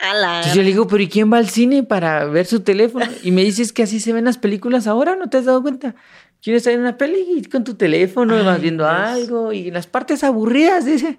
Entonces 0.00 0.54
yo 0.54 0.62
le 0.62 0.68
digo, 0.68 0.86
pero 0.86 1.02
¿y 1.02 1.08
quién 1.08 1.32
va 1.32 1.38
al 1.38 1.48
cine 1.48 1.82
para 1.82 2.24
ver 2.26 2.46
su 2.46 2.60
teléfono? 2.60 3.06
Y 3.22 3.30
me 3.32 3.42
dices 3.42 3.72
que 3.72 3.82
así 3.82 3.98
se 4.00 4.12
ven 4.12 4.24
las 4.24 4.38
películas 4.38 4.86
ahora, 4.86 5.16
¿no 5.16 5.28
te 5.28 5.38
has 5.38 5.44
dado 5.44 5.60
cuenta? 5.62 5.94
Quieres 6.40 6.64
ver 6.66 6.78
una 6.78 6.96
peli 6.96 7.24
y 7.36 7.42
con 7.46 7.64
tu 7.64 7.74
teléfono 7.74 8.36
Ay, 8.36 8.44
vas 8.44 8.60
viendo 8.60 8.84
Dios. 8.84 8.96
algo 8.96 9.52
y 9.52 9.68
en 9.68 9.74
las 9.74 9.88
partes 9.88 10.22
aburridas, 10.22 10.84
dice, 10.84 11.18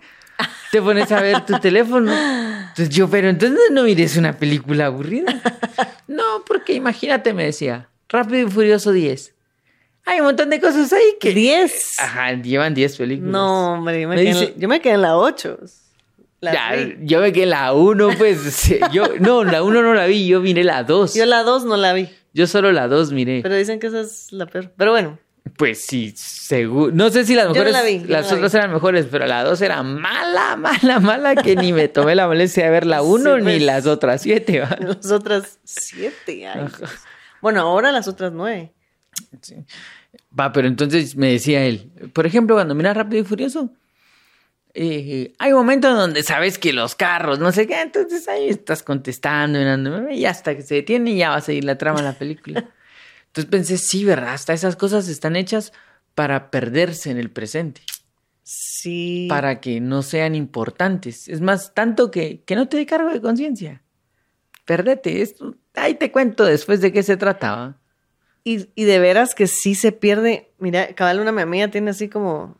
te 0.71 0.81
pones 0.81 1.11
a 1.11 1.21
ver 1.21 1.45
tu 1.45 1.59
teléfono. 1.59 2.09
Entonces 2.13 2.89
yo, 2.89 3.09
pero 3.09 3.27
entonces 3.27 3.59
no 3.71 3.83
mires 3.83 4.15
una 4.15 4.37
película 4.37 4.85
aburrida. 4.85 5.41
No, 6.07 6.23
porque 6.47 6.73
imagínate, 6.73 7.33
me 7.33 7.43
decía, 7.45 7.89
Rápido 8.07 8.47
y 8.47 8.49
Furioso 8.51 8.91
10. 8.93 9.33
Hay 10.05 10.21
un 10.21 10.27
montón 10.27 10.49
de 10.49 10.59
cosas 10.61 10.91
ahí 10.93 11.17
que... 11.19 11.33
¿Diez? 11.33 11.99
Ajá, 11.99 12.31
llevan 12.33 12.73
10 12.73 12.95
películas. 12.97 13.31
No, 13.31 13.73
hombre, 13.73 14.01
yo 14.01 14.07
me, 14.09 14.15
Me 14.15 14.21
quedé 14.21 14.31
en 14.31 14.37
dice- 14.39 14.53
la- 14.55 14.61
yo 14.61 14.67
me 14.69 14.79
quedé 14.81 14.93
en 14.93 15.01
la 15.01 15.17
8. 15.17 15.59
La 16.41 16.75
yo 17.01 17.19
me 17.19 17.33
quedé 17.33 17.45
la 17.47 17.73
1, 17.73 18.09
pues. 18.17 18.39
sí, 18.53 18.79
yo, 18.91 19.03
no, 19.19 19.43
la 19.43 19.61
1 19.63 19.81
no 19.81 19.93
la 19.93 20.05
vi, 20.05 20.25
yo 20.27 20.39
miré 20.41 20.63
la 20.63 20.83
2. 20.83 21.13
Yo 21.15 21.25
la 21.25 21.43
2 21.43 21.65
no 21.65 21.75
la 21.77 21.93
vi, 21.93 22.09
Yo 22.33 22.47
solo 22.47 22.71
la 22.71 22.87
2 22.87 23.11
miré. 23.11 23.41
pero 23.43 23.55
dicen 23.55 23.79
que 23.79 23.87
esa 23.87 24.01
es 24.01 24.31
la 24.31 24.45
peor. 24.45 24.71
Pero 24.77 24.91
bueno, 24.91 25.19
Pues 25.57 25.81
sí, 25.81 26.13
seguro. 26.15 26.91
No 26.95 27.09
sé 27.09 27.25
si 27.25 27.35
las 27.35 27.47
no 27.47 27.51
mejores. 27.51 27.73
la 27.73 27.83
vi, 27.83 27.99
las 27.99 28.25
no 28.27 28.31
la 28.31 28.35
otras 28.37 28.51
vi. 28.53 28.57
eran 28.57 28.71
mejores, 28.71 29.07
pero 29.11 29.25
la 29.27 29.43
2 29.43 29.61
era 29.61 29.83
mala, 29.83 30.55
mala, 30.57 30.99
mala, 31.01 31.35
que 31.35 31.55
ni 31.57 31.73
me 31.73 31.87
tomé 31.89 32.15
la 32.15 32.27
molestia 32.27 32.63
de 32.65 32.69
ver 32.71 32.85
la 32.85 33.01
1 33.01 33.35
Sí, 33.35 33.37
ni 33.39 33.43
pues. 33.43 33.61
las 33.63 33.85
otras 33.85 34.21
7. 34.21 34.63
las 34.79 35.11
otras 35.11 35.59
7. 35.65 36.47
ay, 36.47 36.59
Dios. 36.59 36.71
Bueno, 37.41 37.61
ahora 37.61 37.91
las 37.91 38.07
otras 38.07 38.31
9. 38.31 38.71
Va, 40.39 40.51
pero 40.53 40.67
entonces 40.67 41.15
me 41.15 41.31
decía 41.31 41.65
él, 41.65 41.91
por 42.13 42.25
ejemplo, 42.25 42.55
cuando 42.55 42.75
miras 42.75 42.95
Rápido 42.95 43.21
y 43.21 43.25
Furioso, 43.25 43.71
eh, 44.73 45.33
hay 45.39 45.53
momentos 45.53 45.97
donde 45.97 46.21
sabes 46.23 46.59
que 46.59 46.73
los 46.73 46.95
carros, 46.95 47.39
no 47.39 47.51
sé 47.51 47.65
qué, 47.65 47.81
entonces 47.81 48.27
ahí 48.27 48.49
estás 48.49 48.83
contestando 48.83 49.59
y 50.11 50.25
hasta 50.25 50.55
que 50.55 50.61
se 50.61 50.75
detiene 50.75 51.11
y 51.11 51.17
ya 51.17 51.31
va 51.31 51.37
a 51.37 51.41
seguir 51.41 51.65
la 51.65 51.77
trama 51.77 51.99
de 51.99 52.05
la 52.05 52.17
película. 52.17 52.69
Entonces 53.27 53.51
pensé, 53.51 53.77
sí, 53.77 54.05
¿verdad? 54.05 54.33
Hasta 54.33 54.53
esas 54.53 54.75
cosas 54.75 55.07
están 55.07 55.35
hechas 55.35 55.71
para 56.15 56.49
perderse 56.49 57.11
en 57.11 57.17
el 57.17 57.29
presente. 57.29 57.81
Sí. 58.41 59.27
Para 59.29 59.61
que 59.61 59.79
no 59.79 60.01
sean 60.01 60.33
importantes. 60.33 61.27
Es 61.27 61.39
más, 61.39 61.75
tanto 61.75 62.09
que, 62.09 62.41
que 62.41 62.55
no 62.55 62.67
te 62.67 62.77
dé 62.77 62.87
cargo 62.87 63.11
de 63.11 63.21
conciencia. 63.21 63.83
Perdete. 64.65 65.21
Esto, 65.21 65.55
ahí 65.75 65.93
te 65.93 66.11
cuento 66.11 66.43
después 66.43 66.81
de 66.81 66.91
qué 66.91 67.03
se 67.03 67.17
trataba. 67.17 67.77
Y, 68.43 68.67
y 68.73 68.85
de 68.85 68.97
veras 68.97 69.35
que 69.35 69.45
sí 69.45 69.75
se 69.75 69.91
pierde. 69.91 70.51
Mira, 70.57 70.95
cabal, 70.95 71.19
una 71.19 71.31
mi 71.31 71.43
amiga 71.43 71.67
tiene 71.67 71.91
así 71.91 72.09
como 72.09 72.57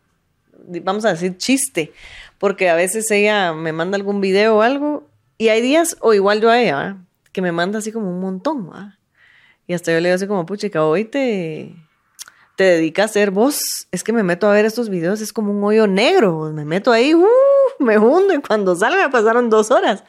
vamos 0.84 1.06
a 1.06 1.10
decir, 1.10 1.38
chiste, 1.38 1.94
porque 2.38 2.70
a 2.70 2.76
veces 2.76 3.10
ella 3.12 3.54
me 3.54 3.72
manda 3.72 3.96
algún 3.96 4.22
video 4.22 4.58
o 4.58 4.62
algo, 4.62 5.08
y 5.38 5.50
hay 5.50 5.62
días, 5.62 5.98
o 6.02 6.14
igual 6.14 6.42
yo 6.42 6.50
a 6.50 6.60
ella, 6.60 6.98
que 7.32 7.42
me 7.42 7.52
manda 7.52 7.80
así 7.80 7.92
como 7.92 8.10
un 8.10 8.20
montón, 8.20 8.70
y 9.68 9.74
hasta 9.74 9.92
yo 9.92 10.00
le 10.00 10.10
digo 10.10 10.16
así 10.16 10.28
como, 10.28 10.46
puchica, 10.46 10.84
hoy 10.84 11.06
te, 11.06 11.76
te 12.56 12.64
dedicas 12.64 13.12
a 13.12 13.14
ser 13.14 13.32
vos, 13.32 13.88
es 13.92 14.04
que 14.04 14.14
me 14.14 14.24
meto 14.24 14.48
a 14.48 14.54
ver 14.54 14.66
estos 14.66 14.90
videos, 14.90 15.22
es 15.22 15.32
como 15.32 15.52
un 15.52 15.64
hoyo 15.64 15.88
negro, 15.88 16.52
me 16.54 16.66
meto 16.66 16.92
ahí, 16.92 17.14
uh, 17.14 17.26
me 17.80 17.98
hundo, 17.98 18.34
y 18.34 18.40
cuando 18.40 18.76
salga 18.76 19.10
pasaron 19.10 19.50
dos 19.50 19.72
horas. 19.72 20.04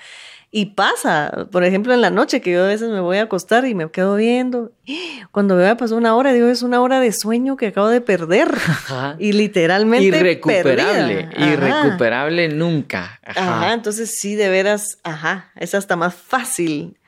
Y 0.52 0.66
pasa, 0.66 1.46
por 1.52 1.62
ejemplo, 1.62 1.94
en 1.94 2.00
la 2.00 2.10
noche 2.10 2.40
que 2.40 2.50
yo 2.50 2.64
a 2.64 2.66
veces 2.66 2.90
me 2.90 2.98
voy 2.98 3.18
a 3.18 3.22
acostar 3.22 3.64
y 3.66 3.74
me 3.76 3.88
quedo 3.92 4.16
viendo. 4.16 4.72
Cuando 5.30 5.54
veo 5.54 5.76
pasó 5.76 5.96
una 5.96 6.16
hora, 6.16 6.32
digo, 6.32 6.48
es 6.48 6.62
una 6.62 6.80
hora 6.80 6.98
de 6.98 7.12
sueño 7.12 7.56
que 7.56 7.68
acabo 7.68 7.88
de 7.88 8.00
perder. 8.00 8.50
Y 9.20 9.32
literalmente. 9.32 10.06
Irrecuperable. 10.06 11.28
Irrecuperable 11.36 12.48
nunca. 12.48 13.20
Ajá. 13.22 13.72
Entonces 13.72 14.18
sí, 14.18 14.34
de 14.34 14.48
veras, 14.48 14.98
ajá. 15.04 15.52
Es 15.54 15.74
hasta 15.76 15.94
más 15.94 16.14
fácil 16.14 16.98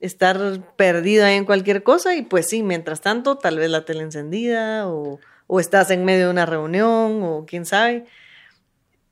estar 0.00 0.60
perdido 0.76 1.24
ahí 1.24 1.36
en 1.36 1.44
cualquier 1.44 1.84
cosa. 1.84 2.16
Y 2.16 2.22
pues 2.22 2.48
sí, 2.48 2.64
mientras 2.64 3.00
tanto, 3.02 3.36
tal 3.36 3.58
vez 3.58 3.70
la 3.70 3.84
tele 3.84 4.02
encendida 4.02 4.88
o, 4.88 5.20
o 5.46 5.60
estás 5.60 5.92
en 5.92 6.04
medio 6.04 6.24
de 6.24 6.30
una 6.32 6.46
reunión 6.46 7.22
o 7.22 7.44
quién 7.46 7.66
sabe 7.66 8.06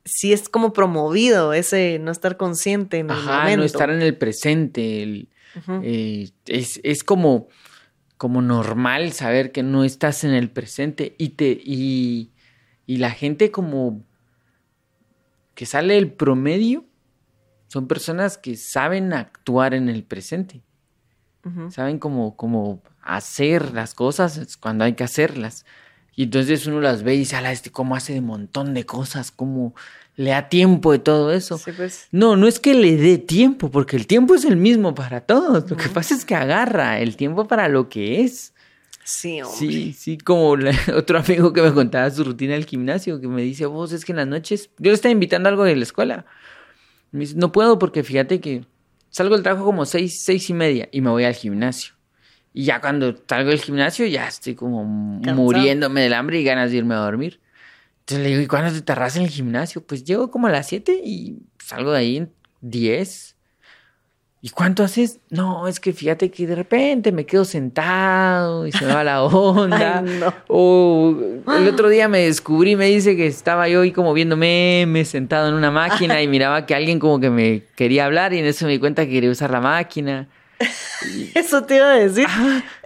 sí 0.08 0.32
es 0.32 0.48
como 0.48 0.72
promovido 0.72 1.52
ese 1.52 1.98
no 2.00 2.10
estar 2.10 2.36
consciente 2.36 2.98
en 2.98 3.10
el 3.10 3.16
Ajá, 3.16 3.56
no 3.56 3.62
estar 3.62 3.90
en 3.90 4.02
el 4.02 4.16
presente. 4.16 5.28
Eh, 5.82 6.30
es, 6.46 6.80
es, 6.82 7.04
como, 7.04 7.48
como 8.16 8.42
normal 8.42 9.12
saber 9.12 9.52
que 9.52 9.62
no 9.62 9.84
estás 9.84 10.24
en 10.24 10.32
el 10.32 10.50
presente 10.50 11.14
y 11.18 11.30
te 11.30 11.58
y, 11.64 12.30
y 12.86 12.98
la 12.98 13.10
gente 13.10 13.50
como 13.50 14.04
que 15.54 15.66
sale 15.66 15.98
el 15.98 16.12
promedio 16.12 16.84
son 17.68 17.86
personas 17.86 18.38
que 18.38 18.56
saben 18.56 19.12
actuar 19.12 19.74
en 19.74 19.88
el 19.88 20.04
presente. 20.04 20.62
Saben 21.70 21.98
cómo, 21.98 22.36
cómo 22.36 22.82
hacer 23.00 23.72
las 23.72 23.94
cosas 23.94 24.58
cuando 24.58 24.84
hay 24.84 24.92
que 24.92 25.04
hacerlas. 25.04 25.64
Y 26.18 26.24
entonces 26.24 26.66
uno 26.66 26.80
las 26.80 27.04
ve 27.04 27.14
y 27.14 27.18
dice, 27.18 27.36
ala, 27.36 27.52
este 27.52 27.70
cómo 27.70 27.94
hace 27.94 28.12
de 28.12 28.20
montón 28.20 28.74
de 28.74 28.84
cosas, 28.84 29.30
cómo 29.30 29.72
le 30.16 30.30
da 30.30 30.48
tiempo 30.48 30.90
de 30.90 30.98
todo 30.98 31.32
eso. 31.32 31.60
Pues. 31.76 32.08
No, 32.10 32.34
no 32.34 32.48
es 32.48 32.58
que 32.58 32.74
le 32.74 32.96
dé 32.96 33.18
tiempo, 33.18 33.70
porque 33.70 33.94
el 33.94 34.08
tiempo 34.08 34.34
es 34.34 34.44
el 34.44 34.56
mismo 34.56 34.96
para 34.96 35.20
todos. 35.20 35.70
Lo 35.70 35.76
que 35.76 35.88
pasa 35.88 36.16
es 36.16 36.24
que 36.24 36.34
agarra 36.34 36.98
el 36.98 37.14
tiempo 37.14 37.46
para 37.46 37.68
lo 37.68 37.88
que 37.88 38.22
es. 38.22 38.52
Sí, 39.04 39.40
hombre. 39.42 39.56
Sí, 39.56 39.92
sí, 39.92 40.18
como 40.18 40.56
otro 40.96 41.20
amigo 41.20 41.52
que 41.52 41.62
me 41.62 41.72
contaba 41.72 42.10
su 42.10 42.24
rutina 42.24 42.54
del 42.54 42.66
gimnasio, 42.66 43.20
que 43.20 43.28
me 43.28 43.42
dice, 43.42 43.66
vos 43.66 43.92
es 43.92 44.04
que 44.04 44.10
en 44.10 44.16
las 44.16 44.26
noches, 44.26 44.70
yo 44.78 44.90
le 44.90 44.94
estaba 44.94 45.12
invitando 45.12 45.48
algo 45.48 45.62
de 45.62 45.76
la 45.76 45.84
escuela. 45.84 46.26
Me 47.12 47.20
dice, 47.20 47.36
no 47.36 47.52
puedo 47.52 47.78
porque 47.78 48.02
fíjate 48.02 48.40
que 48.40 48.64
salgo 49.08 49.36
del 49.36 49.44
trabajo 49.44 49.66
como 49.66 49.86
seis, 49.86 50.20
seis 50.20 50.50
y 50.50 50.52
media 50.52 50.88
y 50.90 51.00
me 51.00 51.10
voy 51.10 51.22
al 51.22 51.34
gimnasio. 51.34 51.94
Y 52.52 52.64
ya 52.64 52.80
cuando 52.80 53.14
salgo 53.28 53.50
del 53.50 53.60
gimnasio 53.60 54.06
ya 54.06 54.26
estoy 54.26 54.54
como 54.54 54.84
muriéndome 54.84 56.02
del 56.02 56.14
hambre 56.14 56.40
y 56.40 56.44
ganas 56.44 56.70
de 56.70 56.78
irme 56.78 56.94
a 56.94 56.98
dormir. 56.98 57.40
Entonces 58.00 58.24
le 58.24 58.30
digo, 58.30 58.42
¿y 58.42 58.46
cuándo 58.46 58.72
te 58.72 58.80
tardas 58.80 59.16
en 59.16 59.22
el 59.24 59.28
gimnasio? 59.28 59.82
Pues 59.82 60.02
llego 60.04 60.30
como 60.30 60.46
a 60.46 60.50
las 60.50 60.66
7 60.68 61.00
y 61.04 61.40
salgo 61.58 61.92
de 61.92 61.98
ahí 61.98 62.16
en 62.16 62.32
10. 62.62 63.36
¿Y 64.40 64.50
cuánto 64.50 64.84
haces? 64.84 65.18
No, 65.30 65.66
es 65.66 65.80
que 65.80 65.92
fíjate 65.92 66.30
que 66.30 66.46
de 66.46 66.54
repente 66.54 67.10
me 67.10 67.26
quedo 67.26 67.44
sentado 67.44 68.68
y 68.68 68.72
se 68.72 68.86
me 68.86 68.94
va 68.94 69.02
la 69.02 69.22
onda. 69.24 70.02
O 70.46 71.16
el 71.54 71.68
otro 71.68 71.88
día 71.88 72.08
me 72.08 72.20
descubrí, 72.20 72.76
me 72.76 72.86
dice 72.86 73.16
que 73.16 73.26
estaba 73.26 73.68
yo 73.68 73.80
ahí 73.80 73.90
como 73.90 74.14
viendo 74.14 74.36
memes 74.36 75.08
sentado 75.08 75.48
en 75.48 75.54
una 75.54 75.72
máquina 75.72 76.22
y 76.22 76.28
miraba 76.28 76.66
que 76.66 76.74
alguien 76.76 77.00
como 77.00 77.18
que 77.18 77.30
me 77.30 77.64
quería 77.74 78.06
hablar 78.06 78.32
y 78.32 78.38
en 78.38 78.46
eso 78.46 78.64
me 78.64 78.72
di 78.72 78.78
cuenta 78.78 79.04
que 79.04 79.10
quería 79.10 79.30
usar 79.30 79.50
la 79.50 79.60
máquina. 79.60 80.28
Eso 81.34 81.62
te 81.62 81.76
iba 81.76 81.90
a 81.90 81.94
decir. 81.94 82.26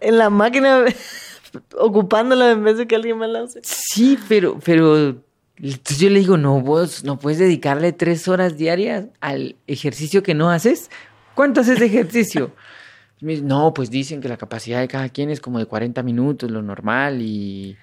En 0.01 0.19
la 0.19 0.31
máquina 0.31 0.85
ocupándola 1.79 2.51
en 2.51 2.65
vez 2.65 2.79
de 2.79 2.87
que 2.87 2.97
alguien 2.97 3.19
más 3.19 3.31
la 3.31 3.45
use. 3.45 3.61
Sí, 3.63 4.19
pero, 4.29 4.59
pero 4.65 5.17
entonces 5.57 5.99
yo 5.99 6.11
le 6.11 6.21
digo, 6.21 6.37
no, 6.37 6.61
vos 6.61 7.05
no 7.05 7.19
puedes 7.19 7.39
dedicarle 7.39 7.93
tres 7.93 8.27
horas 8.29 8.57
diarias 8.57 9.07
al 9.21 9.57
ejercicio 9.67 10.23
que 10.23 10.35
no 10.35 10.51
haces. 10.51 10.91
¿Cuánto 11.35 11.61
haces 11.61 11.79
de 11.79 11.87
ejercicio? 11.87 12.53
no, 13.21 13.73
pues 13.75 13.91
dicen 13.91 14.21
que 14.21 14.29
la 14.29 14.37
capacidad 14.37 14.81
de 14.81 14.89
cada 14.89 15.09
quien 15.09 15.31
es 15.31 15.41
como 15.41 15.59
de 15.59 15.67
40 15.67 16.03
minutos, 16.03 16.51
lo 16.51 16.63
normal, 16.63 17.21
y... 17.23 17.77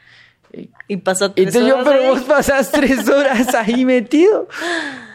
Y 0.88 0.97
pasa 0.97 1.32
tres 1.32 1.47
Entonces 1.47 1.69
yo, 1.69 1.84
pero 1.84 2.10
vos 2.10 2.21
pasas 2.21 2.71
tres 2.71 3.08
horas 3.08 3.54
ahí 3.54 3.86
metido. 3.86 4.47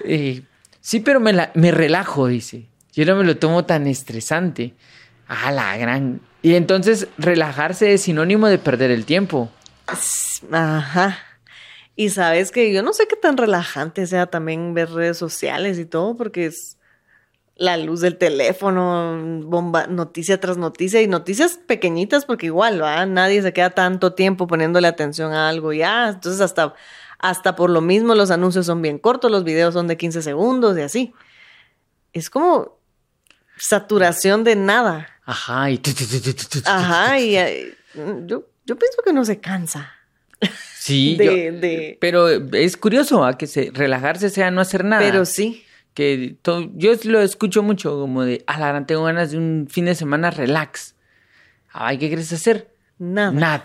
Eh, 0.04 0.42
sí, 0.80 1.00
pero 1.00 1.18
me, 1.18 1.32
la, 1.32 1.50
me 1.54 1.72
relajo, 1.72 2.28
dice. 2.28 2.68
Yo 2.94 3.04
no 3.04 3.16
me 3.16 3.24
lo 3.24 3.36
tomo 3.36 3.64
tan 3.64 3.86
estresante. 3.86 4.74
Ah, 5.26 5.50
la 5.50 5.76
gran. 5.76 6.20
Y 6.42 6.54
entonces 6.54 7.08
relajarse 7.18 7.92
es 7.92 8.02
sinónimo 8.02 8.46
de 8.48 8.58
perder 8.58 8.90
el 8.90 9.04
tiempo. 9.04 9.50
Ajá. 10.52 11.18
Y 11.96 12.10
sabes 12.10 12.50
que 12.50 12.72
yo 12.72 12.82
no 12.82 12.92
sé 12.92 13.06
qué 13.08 13.16
tan 13.16 13.36
relajante 13.36 14.06
sea 14.06 14.26
también 14.26 14.74
ver 14.74 14.90
redes 14.90 15.16
sociales 15.16 15.78
y 15.78 15.84
todo, 15.84 16.16
porque 16.16 16.46
es 16.46 16.78
la 17.56 17.76
luz 17.76 18.00
del 18.00 18.18
teléfono, 18.18 19.42
bomba, 19.44 19.86
noticia 19.86 20.40
tras 20.40 20.56
noticia 20.56 21.02
y 21.02 21.06
noticias 21.06 21.58
pequeñitas, 21.66 22.24
porque 22.24 22.46
igual, 22.46 22.82
¿va? 22.82 23.06
Nadie 23.06 23.42
se 23.42 23.52
queda 23.52 23.70
tanto 23.70 24.14
tiempo 24.14 24.46
poniéndole 24.48 24.88
atención 24.88 25.32
a 25.32 25.48
algo 25.48 25.72
ya. 25.72 26.08
Entonces, 26.08 26.40
hasta, 26.40 26.74
hasta 27.18 27.54
por 27.54 27.70
lo 27.70 27.80
mismo 27.80 28.14
los 28.14 28.32
anuncios 28.32 28.66
son 28.66 28.82
bien 28.82 28.98
cortos, 28.98 29.30
los 29.30 29.44
videos 29.44 29.74
son 29.74 29.86
de 29.86 29.96
15 29.96 30.22
segundos 30.22 30.76
y 30.76 30.80
así. 30.80 31.14
Es 32.12 32.28
como 32.28 32.78
saturación 33.64 34.44
de 34.44 34.56
nada. 34.56 35.08
Ajá, 35.24 35.70
y... 35.70 35.80
Ajá, 36.64 37.18
y 37.18 37.32
yo, 38.26 38.46
yo 38.66 38.78
pienso 38.78 39.02
que 39.04 39.12
no 39.12 39.24
se 39.24 39.40
cansa. 39.40 39.90
Sí, 40.76 41.16
de, 41.18 41.96
pero 42.00 42.28
es 42.28 42.76
curioso 42.76 43.24
a 43.24 43.38
que 43.38 43.46
se, 43.46 43.70
relajarse 43.72 44.28
sea 44.28 44.50
no 44.50 44.60
hacer 44.60 44.84
nada. 44.84 45.02
Pero 45.02 45.24
sí. 45.24 45.64
Que 45.94 46.36
yo 46.74 46.92
lo 47.04 47.22
escucho 47.22 47.62
mucho 47.62 47.98
como 47.98 48.24
de, 48.24 48.44
ah, 48.48 48.58
la 48.58 48.84
tengo 48.84 49.04
ganas 49.04 49.30
de 49.30 49.38
un 49.38 49.68
fin 49.70 49.84
de 49.84 49.94
semana 49.94 50.30
relax. 50.30 50.96
Ay, 51.70 51.98
¿qué 51.98 52.08
quieres 52.08 52.32
hacer? 52.32 52.70
Nada. 52.98 53.32
Nada. 53.32 53.64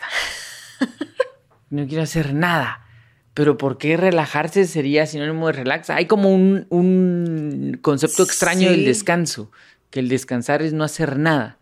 no 1.72 1.88
quiero 1.88 2.04
hacer 2.04 2.34
nada. 2.34 2.86
Pero 3.34 3.58
¿por 3.58 3.78
qué 3.78 3.98
relajarse 3.98 4.66
sería 4.66 5.08
sinónimo 5.08 5.48
de 5.48 5.54
relax? 5.54 5.90
Hay 5.90 6.06
como 6.06 6.34
un, 6.34 6.68
un 6.70 7.80
concepto 7.82 8.24
extraño 8.24 8.70
del 8.70 8.86
descanso 8.86 9.52
que 9.90 10.00
el 10.00 10.10
descansar 10.10 10.62
es 10.62 10.74
no 10.74 10.84
hacer 10.84 11.18
nada. 11.18 11.58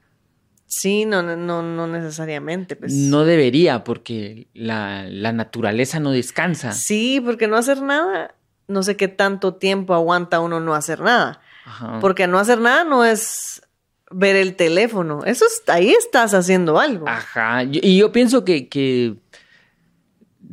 Sí, 0.68 1.06
no, 1.06 1.24
no, 1.24 1.64
no 1.64 1.88
necesariamente. 1.88 2.76
Pues. 2.76 2.94
No 2.94 3.24
debería, 3.24 3.86
porque 3.86 4.48
la, 4.54 5.08
naturaleza 5.32 6.00
no 6.00 6.12
descansa. 6.12 6.74
Sí, 6.74 7.22
porque 7.24 7.48
no 7.48 7.56
hacer 7.56 7.82
nada, 7.82 8.36
no 8.68 8.84
sé 8.84 8.98
qué 8.98 9.08
tanto 9.08 9.56
tiempo 9.56 9.94
aguanta 9.94 10.42
uno 10.42 10.60
no 10.60 10.76
hacer 10.76 11.00
nada. 11.00 11.42
Porque 12.00 12.28
no 12.28 12.40
hacer 12.40 12.62
nada 12.62 12.86
no 12.86 13.04
es 13.04 13.62
ver 14.10 14.38
el 14.38 14.56
teléfono. 14.56 15.26
Eso 15.26 15.46
es, 15.46 15.64
ahí 15.68 15.90
estás 15.90 16.34
haciendo 16.34 16.80
algo. 16.80 17.08
Ajá. 17.10 17.64
Y 17.64 17.98
yo 17.98 18.14
pienso 18.14 18.46
que, 18.46 18.70
que 18.70 19.16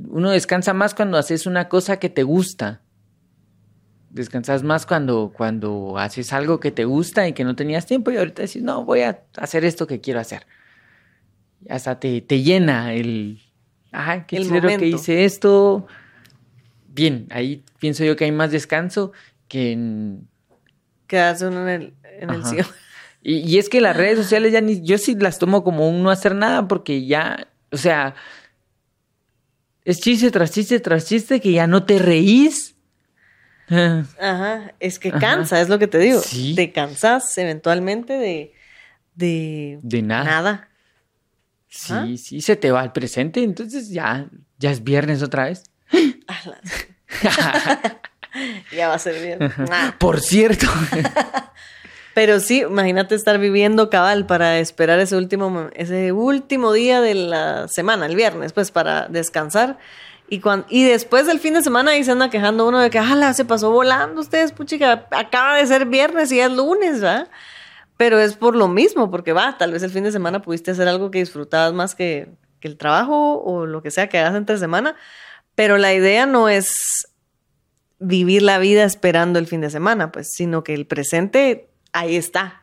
uno 0.08 0.30
descansa 0.30 0.74
más 0.74 0.94
cuando 0.94 1.18
haces 1.18 1.46
una 1.46 1.68
cosa 1.68 1.98
que 1.98 2.08
te 2.08 2.24
gusta 2.24 2.83
descansas 4.14 4.62
más 4.62 4.86
cuando, 4.86 5.32
cuando 5.36 5.98
haces 5.98 6.32
algo 6.32 6.60
que 6.60 6.70
te 6.70 6.84
gusta 6.84 7.26
y 7.26 7.32
que 7.32 7.42
no 7.42 7.56
tenías 7.56 7.84
tiempo 7.84 8.12
y 8.12 8.16
ahorita 8.16 8.42
decís, 8.42 8.62
no, 8.62 8.84
voy 8.84 9.00
a 9.00 9.24
hacer 9.36 9.64
esto 9.64 9.88
que 9.88 10.00
quiero 10.00 10.20
hacer. 10.20 10.46
Y 11.60 11.72
hasta 11.72 11.98
te, 11.98 12.20
te 12.20 12.42
llena 12.42 12.94
el, 12.94 13.42
ah, 13.92 14.24
qué 14.26 14.36
chido 14.38 14.60
que 14.78 14.86
hice 14.86 15.24
esto. 15.24 15.88
Bien, 16.86 17.26
ahí 17.30 17.64
pienso 17.80 18.04
yo 18.04 18.14
que 18.14 18.24
hay 18.24 18.32
más 18.32 18.52
descanso 18.52 19.10
que 19.48 19.72
en... 19.72 20.28
Quedarse 21.08 21.48
uno 21.48 21.68
en 21.68 21.68
el, 21.68 21.94
en 22.20 22.30
el 22.30 22.42
Y, 23.20 23.38
y, 23.38 23.58
es 23.58 23.68
que 23.68 23.80
las 23.80 23.96
redes 23.96 24.18
sociales 24.18 24.52
ya 24.52 24.60
ni, 24.60 24.80
yo 24.82 24.96
sí 24.96 25.16
las 25.16 25.40
tomo 25.40 25.64
como 25.64 25.88
un 25.88 26.04
no 26.04 26.10
hacer 26.10 26.36
nada 26.36 26.68
porque 26.68 27.04
ya, 27.04 27.48
o 27.72 27.76
sea, 27.76 28.14
es 29.84 30.00
chiste 30.00 30.30
tras 30.30 30.52
chiste 30.52 30.78
tras 30.78 31.06
chiste 31.06 31.40
que 31.40 31.52
ya 31.52 31.66
no 31.66 31.84
te 31.84 31.98
reís 31.98 32.73
Ajá, 34.20 34.74
es 34.80 34.98
que 34.98 35.12
cansa, 35.12 35.60
es 35.60 35.68
lo 35.68 35.78
que 35.78 35.86
te 35.86 35.98
digo. 35.98 36.20
Te 36.54 36.72
cansas 36.72 37.36
eventualmente 37.38 38.14
de, 38.14 38.54
de, 39.14 39.78
de 39.82 40.02
nada. 40.02 40.24
nada. 40.24 40.68
Sí, 41.68 42.18
sí, 42.18 42.40
se 42.40 42.56
te 42.56 42.70
va 42.70 42.82
al 42.82 42.92
presente, 42.92 43.42
entonces 43.42 43.90
ya, 43.90 44.28
ya 44.58 44.70
es 44.70 44.84
viernes 44.84 45.22
otra 45.22 45.46
vez. 45.46 45.64
ya 48.72 48.88
va 48.88 48.94
a 48.94 48.98
ser 48.98 49.22
bien. 49.22 49.38
Por 49.98 50.20
cierto. 50.20 50.66
Pero 52.14 52.38
sí, 52.38 52.60
imagínate 52.60 53.16
estar 53.16 53.38
viviendo 53.38 53.90
cabal 53.90 54.24
para 54.24 54.58
esperar 54.58 55.00
ese 55.00 55.16
último, 55.16 55.68
ese 55.74 56.12
último 56.12 56.72
día 56.72 57.00
de 57.00 57.14
la 57.14 57.66
semana, 57.66 58.06
el 58.06 58.14
viernes, 58.14 58.52
pues 58.52 58.70
para 58.70 59.08
descansar. 59.08 59.78
Y, 60.28 60.40
cuando, 60.40 60.66
y 60.70 60.84
después 60.84 61.26
del 61.26 61.38
fin 61.38 61.54
de 61.54 61.62
semana 61.62 61.92
ahí 61.92 62.02
se 62.02 62.10
anda 62.10 62.30
quejando 62.30 62.66
uno 62.66 62.80
de 62.80 62.90
que, 62.90 62.98
ala, 62.98 63.34
se 63.34 63.44
pasó 63.44 63.70
volando 63.70 64.20
ustedes, 64.20 64.52
puchica, 64.52 65.06
acaba 65.10 65.56
de 65.56 65.66
ser 65.66 65.86
viernes 65.86 66.32
y 66.32 66.40
es 66.40 66.50
lunes, 66.50 67.04
¿va? 67.04 67.28
Pero 67.96 68.18
es 68.18 68.34
por 68.34 68.56
lo 68.56 68.66
mismo, 68.66 69.10
porque 69.10 69.32
va, 69.32 69.56
tal 69.58 69.72
vez 69.72 69.82
el 69.82 69.90
fin 69.90 70.04
de 70.04 70.12
semana 70.12 70.42
pudiste 70.42 70.70
hacer 70.70 70.88
algo 70.88 71.10
que 71.10 71.18
disfrutabas 71.18 71.72
más 71.74 71.94
que, 71.94 72.28
que 72.58 72.68
el 72.68 72.76
trabajo 72.76 73.42
o 73.42 73.66
lo 73.66 73.82
que 73.82 73.90
sea 73.90 74.08
que 74.08 74.18
hagas 74.18 74.34
entre 74.34 74.58
semana, 74.58 74.96
pero 75.54 75.76
la 75.78 75.92
idea 75.92 76.26
no 76.26 76.48
es 76.48 77.06
vivir 77.98 78.42
la 78.42 78.58
vida 78.58 78.84
esperando 78.84 79.38
el 79.38 79.46
fin 79.46 79.60
de 79.60 79.70
semana, 79.70 80.10
pues, 80.10 80.32
sino 80.32 80.64
que 80.64 80.74
el 80.74 80.86
presente 80.86 81.68
ahí 81.92 82.16
está. 82.16 82.62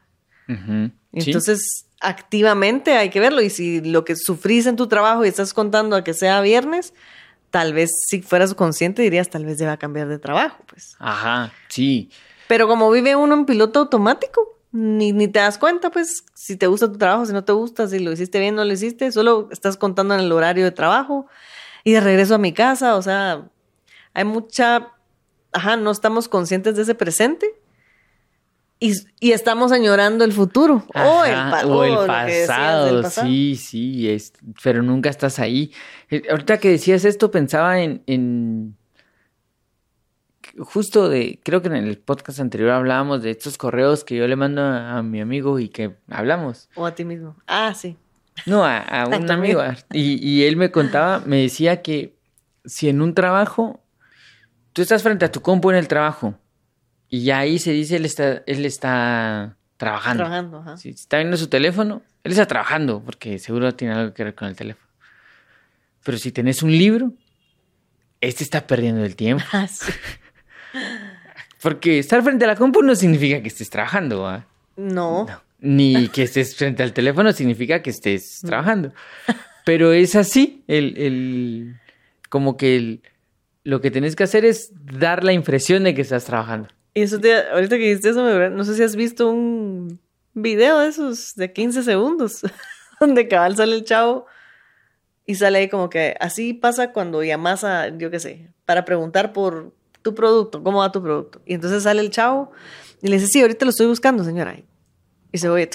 Entonces, 1.13 1.85
activamente 2.01 2.95
hay 2.95 3.09
que 3.09 3.21
verlo. 3.21 3.41
Y 3.41 3.49
si 3.49 3.79
lo 3.79 4.03
que 4.03 4.15
sufrís 4.17 4.65
en 4.65 4.75
tu 4.75 4.87
trabajo 4.87 5.23
y 5.23 5.29
estás 5.29 5.53
contando 5.53 5.95
a 5.95 6.03
que 6.03 6.13
sea 6.13 6.41
viernes, 6.41 6.93
tal 7.51 7.73
vez 7.73 7.91
si 8.07 8.21
fueras 8.21 8.55
consciente 8.55 9.01
dirías, 9.01 9.29
tal 9.29 9.45
vez 9.45 9.57
deba 9.57 9.77
cambiar 9.77 10.07
de 10.07 10.17
trabajo, 10.17 10.63
pues. 10.67 10.95
Ajá, 10.99 11.53
sí. 11.67 12.09
Pero 12.47 12.67
como 12.67 12.89
vive 12.89 13.15
uno 13.15 13.35
en 13.35 13.45
piloto 13.45 13.79
automático, 13.81 14.57
ni, 14.71 15.11
ni 15.11 15.27
te 15.27 15.39
das 15.39 15.57
cuenta, 15.57 15.91
pues, 15.91 16.23
si 16.33 16.55
te 16.55 16.67
gusta 16.67 16.91
tu 16.91 16.97
trabajo, 16.97 17.25
si 17.25 17.33
no 17.33 17.43
te 17.43 17.51
gusta, 17.51 17.87
si 17.87 17.99
lo 17.99 18.11
hiciste 18.11 18.39
bien, 18.39 18.55
no 18.55 18.63
lo 18.63 18.73
hiciste, 18.73 19.11
solo 19.11 19.49
estás 19.51 19.77
contando 19.77 20.13
en 20.13 20.21
el 20.21 20.31
horario 20.31 20.63
de 20.63 20.71
trabajo 20.71 21.27
y 21.83 21.91
de 21.91 21.99
regreso 21.99 22.35
a 22.35 22.37
mi 22.37 22.53
casa, 22.53 22.95
o 22.95 23.01
sea, 23.01 23.49
hay 24.13 24.23
mucha, 24.23 24.93
ajá, 25.51 25.75
no 25.75 25.91
estamos 25.91 26.29
conscientes 26.29 26.75
de 26.75 26.83
ese 26.83 26.95
presente 26.95 27.60
y, 28.83 29.31
estamos 29.31 29.71
añorando 29.71 30.25
el 30.25 30.33
futuro 30.33 30.83
o 30.95 31.23
el, 31.23 32.07
pasado. 32.07 33.03
Sí, 33.03 33.55
sí, 33.55 34.09
es, 34.09 34.33
pero 34.63 34.81
nunca 34.81 35.11
estás 35.11 35.37
ahí. 35.37 35.71
Eh, 36.09 36.23
ahorita 36.31 36.57
que 36.57 36.71
decías 36.71 37.05
esto, 37.05 37.29
pensaba 37.29 37.79
en, 37.79 38.01
en, 38.07 38.75
justo 40.57 41.09
de, 41.09 41.39
creo 41.43 41.61
que 41.61 41.67
en 41.67 41.75
el 41.75 41.99
podcast 41.99 42.39
anterior 42.39 42.71
hablábamos 42.71 43.21
de 43.21 43.29
estos 43.29 43.55
correos 43.59 44.03
que 44.03 44.15
yo 44.15 44.27
le 44.27 44.35
mando 44.35 44.63
a, 44.63 45.03
mi 45.03 45.21
amigo 45.21 45.59
y 45.59 45.69
que 45.69 45.95
hablamos. 46.09 46.67
O 46.73 46.87
a 46.87 46.95
ti 46.95 47.05
mismo. 47.05 47.35
Ah, 47.45 47.75
sí. 47.75 47.97
No, 48.47 48.65
a, 48.65 48.79
a 48.79 49.05
un 49.15 49.29
amigo. 49.29 49.61
Y, 49.91 50.27
y 50.27 50.45
él 50.45 50.57
me 50.57 50.71
contaba, 50.71 51.21
me 51.27 51.43
decía 51.43 51.83
que 51.83 52.15
si 52.65 52.89
en 52.89 53.03
un 53.03 53.13
trabajo, 53.13 53.79
tú 54.73 54.81
estás 54.81 55.03
frente 55.03 55.25
a 55.25 55.31
tu 55.31 55.43
compu 55.43 55.69
en 55.69 55.77
el 55.77 55.87
trabajo 55.87 56.35
y 57.13 57.25
ya 57.25 57.39
ahí 57.39 57.59
se 57.59 57.71
dice, 57.73 57.97
él 57.97 58.05
está, 58.05 58.41
él 58.47 58.65
está 58.65 59.57
trabajando. 59.75 60.23
Trabajando, 60.23 60.57
ajá. 60.59 60.77
Si 60.77 60.89
está 60.89 61.17
viendo 61.17 61.35
su 61.35 61.47
teléfono, 61.47 62.01
él 62.23 62.31
está 62.31 62.47
trabajando, 62.47 63.03
porque 63.03 63.37
seguro 63.37 63.75
tiene 63.75 63.93
algo 63.95 64.13
que 64.13 64.23
ver 64.23 64.33
con 64.33 64.47
el 64.47 64.55
teléfono. 64.55 64.87
Pero 66.05 66.17
si 66.17 66.31
tenés 66.31 66.63
un 66.63 66.71
libro, 66.71 67.11
este 68.21 68.45
está 68.45 68.65
perdiendo 68.65 69.03
el 69.03 69.17
tiempo. 69.17 69.43
Ah, 69.51 69.67
sí. 69.67 69.91
porque 71.61 71.99
estar 71.99 72.23
frente 72.23 72.45
a 72.45 72.47
la 72.47 72.55
compu 72.55 72.81
no 72.81 72.95
significa 72.95 73.41
que 73.41 73.49
estés 73.49 73.69
trabajando, 73.69 74.25
¿ah? 74.25 74.47
No. 74.77 75.27
Ni 75.59 76.07
que 76.07 76.23
estés 76.23 76.55
frente 76.55 76.81
al 76.81 76.93
teléfono 76.93 77.33
significa 77.33 77.81
que 77.81 77.89
estés 77.89 78.39
trabajando. 78.39 78.93
Pero 79.65 79.91
es 79.91 80.15
así, 80.15 80.63
el, 80.67 80.97
el 80.97 81.75
como 82.29 82.55
que 82.55 82.77
el, 82.77 83.03
lo 83.65 83.81
que 83.81 83.91
tenés 83.91 84.15
que 84.15 84.23
hacer 84.23 84.45
es 84.45 84.71
dar 84.73 85.25
la 85.25 85.33
impresión 85.33 85.83
de 85.83 85.93
que 85.93 86.01
estás 86.01 86.23
trabajando. 86.23 86.69
Y 86.93 87.03
eso 87.03 87.19
te, 87.19 87.33
ahorita 87.49 87.77
que 87.77 87.83
dijiste 87.83 88.09
eso, 88.09 88.49
no 88.49 88.63
sé 88.63 88.75
si 88.75 88.83
has 88.83 88.95
visto 88.95 89.29
un 89.29 89.99
video 90.33 90.79
de 90.79 90.89
esos 90.89 91.35
de 91.35 91.51
15 91.53 91.83
segundos, 91.83 92.41
donde 92.99 93.27
cabal 93.27 93.55
sale 93.55 93.75
el 93.75 93.83
chavo 93.83 94.25
y 95.25 95.35
sale 95.35 95.59
ahí 95.59 95.69
como 95.69 95.89
que 95.89 96.15
así 96.19 96.53
pasa 96.53 96.91
cuando 96.91 97.23
llamas 97.23 97.63
a, 97.63 97.89
yo 97.89 98.11
qué 98.11 98.19
sé, 98.19 98.49
para 98.65 98.83
preguntar 98.83 99.31
por 99.33 99.73
tu 100.01 100.15
producto, 100.15 100.63
cómo 100.63 100.79
va 100.79 100.91
tu 100.91 101.01
producto. 101.01 101.41
Y 101.45 101.53
entonces 101.53 101.83
sale 101.83 102.01
el 102.01 102.09
chavo 102.09 102.51
y 103.01 103.07
le 103.07 103.15
dice, 103.15 103.27
sí, 103.27 103.41
ahorita 103.41 103.65
lo 103.65 103.71
estoy 103.71 103.87
buscando, 103.87 104.23
señora. 104.23 104.57
Y 105.31 105.37
se 105.37 105.47
oye, 105.47 105.69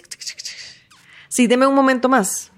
sí, 1.28 1.46
deme 1.46 1.66
un 1.66 1.74
momento 1.74 2.08
más 2.08 2.52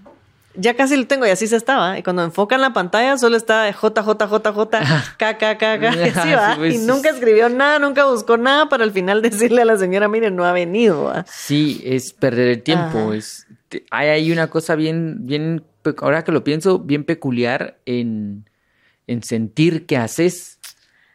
ya 0.54 0.74
casi 0.74 0.96
lo 0.96 1.06
tengo 1.06 1.26
y 1.26 1.30
así 1.30 1.46
se 1.46 1.56
estaba. 1.56 1.98
Y 1.98 2.02
cuando 2.02 2.24
enfocan 2.24 2.60
la 2.60 2.72
pantalla 2.72 3.16
solo 3.18 3.36
está 3.36 3.70
JJJJ, 3.70 4.58
KKKK, 5.16 6.64
y, 6.64 6.74
y 6.74 6.78
nunca 6.78 7.10
escribió 7.10 7.48
nada, 7.48 7.78
nunca 7.78 8.06
buscó 8.06 8.36
nada 8.36 8.68
para 8.68 8.84
al 8.84 8.92
final 8.92 9.22
decirle 9.22 9.62
a 9.62 9.64
la 9.64 9.76
señora, 9.76 10.08
mire, 10.08 10.30
no 10.30 10.44
ha 10.44 10.52
venido. 10.52 11.12
Sí, 11.26 11.80
es 11.84 12.12
perder 12.12 12.48
el 12.48 12.62
tiempo. 12.62 13.12
Es, 13.12 13.46
hay 13.90 14.08
ahí 14.08 14.32
una 14.32 14.48
cosa 14.48 14.74
bien, 14.74 15.26
bien, 15.26 15.64
ahora 15.98 16.24
que 16.24 16.32
lo 16.32 16.44
pienso, 16.44 16.78
bien 16.78 17.04
peculiar 17.04 17.78
en, 17.86 18.48
en 19.06 19.22
sentir 19.22 19.86
que 19.86 19.96
haces 19.96 20.57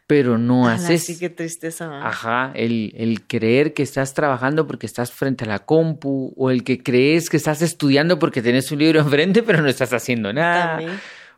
pero 0.08 0.38
no 0.38 0.68
haces. 0.68 1.06
Sí, 1.06 1.18
qué 1.18 1.30
tristeza. 1.30 2.06
Ajá, 2.06 2.52
el, 2.56 2.94
el, 2.98 3.22
creer 3.26 3.74
que 3.74 3.84
estás 3.84 4.14
trabajando 4.14 4.68
porque 4.68 4.86
estás 4.86 5.12
frente 5.12 5.46
a 5.46 5.48
la 5.48 5.60
compu, 5.60 6.34
o 6.36 6.52
el 6.52 6.64
que 6.64 6.84
crees 6.84 7.30
que 7.30 7.38
estás 7.38 7.62
estudiando 7.62 8.20
porque 8.20 8.42
tenés 8.42 8.72
un 8.72 8.80
libro 8.80 9.00
enfrente, 9.02 9.44
pero 9.44 9.62
no 9.62 9.70
estás 9.70 9.94
haciendo 9.94 10.34
nada. 10.34 10.80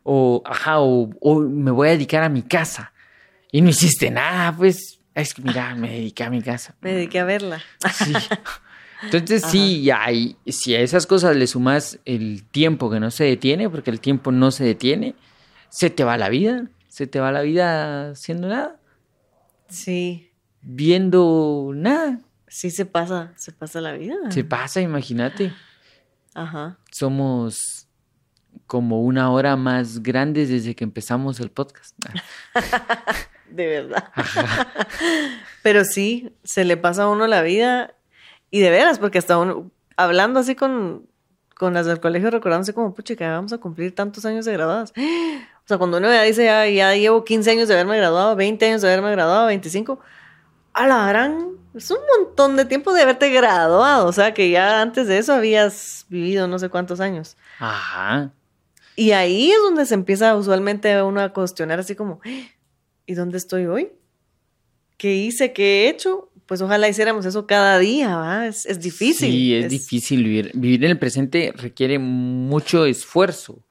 O, 0.02 0.42
ajá, 0.44 0.80
o, 0.80 1.08
me 1.40 1.70
voy 1.70 1.88
a 1.88 1.90
dedicar 1.92 2.22
a 2.22 2.28
mi 2.28 2.42
casa. 2.42 2.92
Y 3.52 3.60
no 3.60 3.70
hiciste 3.70 4.10
nada, 4.10 4.54
pues. 4.56 5.00
Es 5.14 5.32
que 5.32 5.42
mira, 5.42 5.74
me 5.74 5.90
dediqué 5.90 6.24
a 6.24 6.30
mi 6.30 6.42
casa. 6.42 6.74
Me 6.80 6.92
dediqué 6.92 7.20
a 7.20 7.24
verla. 7.24 7.62
Sí. 7.92 8.12
Entonces 9.02 9.42
sí, 9.46 9.90
hay, 9.90 10.36
si 10.46 10.74
a 10.74 10.80
esas 10.80 11.06
cosas 11.06 11.36
le 11.36 11.46
sumas 11.46 11.98
el 12.04 12.44
tiempo 12.44 12.90
que 12.90 12.98
no 12.98 13.10
se 13.10 13.24
detiene, 13.24 13.68
porque 13.68 13.90
el 13.90 14.00
tiempo 14.00 14.32
no 14.32 14.50
se 14.50 14.64
detiene, 14.64 15.14
se 15.68 15.90
te 15.90 16.02
va 16.02 16.16
la 16.16 16.28
vida 16.28 16.68
se 16.96 17.06
te 17.06 17.20
va 17.20 17.30
la 17.30 17.42
vida 17.42 18.12
haciendo 18.12 18.48
nada. 18.48 18.80
Sí. 19.68 20.32
Viendo 20.62 21.72
nada. 21.74 22.20
Sí 22.48 22.70
se 22.70 22.86
pasa, 22.86 23.34
se 23.36 23.52
pasa 23.52 23.82
la 23.82 23.92
vida. 23.92 24.14
Se 24.30 24.44
pasa, 24.44 24.80
imagínate. 24.80 25.52
Ajá. 26.32 26.78
Somos 26.90 27.86
como 28.66 29.02
una 29.02 29.30
hora 29.30 29.56
más 29.56 30.02
grandes 30.02 30.48
desde 30.48 30.74
que 30.74 30.84
empezamos 30.84 31.38
el 31.38 31.50
podcast. 31.50 31.94
de 33.50 33.66
verdad. 33.66 34.10
Pero 35.62 35.84
sí, 35.84 36.34
se 36.44 36.64
le 36.64 36.78
pasa 36.78 37.02
a 37.02 37.10
uno 37.10 37.26
la 37.26 37.42
vida 37.42 37.94
y 38.50 38.60
de 38.60 38.70
veras, 38.70 38.98
porque 38.98 39.18
hasta 39.18 39.36
uno, 39.36 39.70
hablando 39.98 40.40
así 40.40 40.54
con, 40.54 41.06
con 41.56 41.74
las 41.74 41.84
del 41.84 42.00
colegio, 42.00 42.30
recordándose 42.30 42.72
como, 42.72 42.94
pucha, 42.94 43.16
que 43.16 43.26
vamos 43.28 43.52
a 43.52 43.58
cumplir 43.58 43.94
tantos 43.94 44.24
años 44.24 44.46
de 44.46 44.54
graduadas. 44.54 44.94
O 45.66 45.68
sea, 45.68 45.78
cuando 45.78 45.98
uno 45.98 46.08
ya 46.08 46.22
dice, 46.22 46.44
ya, 46.44 46.64
ya 46.68 46.94
llevo 46.94 47.24
15 47.24 47.50
años 47.50 47.66
de 47.66 47.74
haberme 47.74 47.96
graduado, 47.96 48.36
20 48.36 48.64
años 48.66 48.82
de 48.82 48.88
haberme 48.88 49.10
graduado, 49.10 49.46
25, 49.48 49.98
a 50.72 50.86
la 50.86 51.08
gran, 51.08 51.48
es 51.74 51.90
un 51.90 51.98
montón 52.16 52.56
de 52.56 52.66
tiempo 52.66 52.92
de 52.92 53.02
haberte 53.02 53.30
graduado. 53.30 54.06
O 54.06 54.12
sea, 54.12 54.32
que 54.32 54.48
ya 54.48 54.80
antes 54.80 55.08
de 55.08 55.18
eso 55.18 55.34
habías 55.34 56.06
vivido 56.08 56.46
no 56.46 56.60
sé 56.60 56.68
cuántos 56.68 57.00
años. 57.00 57.36
Ajá. 57.58 58.30
Y 58.94 59.10
ahí 59.10 59.50
es 59.50 59.58
donde 59.58 59.86
se 59.86 59.94
empieza 59.94 60.36
usualmente 60.36 61.02
uno 61.02 61.20
a 61.20 61.32
cuestionar 61.32 61.80
así 61.80 61.96
como, 61.96 62.20
¿y 63.04 63.14
dónde 63.14 63.36
estoy 63.36 63.66
hoy? 63.66 63.90
¿Qué 64.96 65.16
hice? 65.16 65.52
¿Qué 65.52 65.84
he 65.84 65.88
hecho? 65.88 66.30
Pues 66.46 66.62
ojalá 66.62 66.88
hiciéramos 66.88 67.26
eso 67.26 67.44
cada 67.48 67.80
día, 67.80 68.16
¿va? 68.16 68.46
Es, 68.46 68.80
difícil. 68.80 69.32
Sí, 69.32 69.54
es, 69.54 69.68
difícil 69.68 70.22
vivir. 70.22 70.52
Vivir 70.54 70.84
en 70.84 70.92
el 70.92 70.98
presente 70.98 71.52
requiere 71.56 71.98
mucho 71.98 72.86
esfuerzo. 72.86 73.64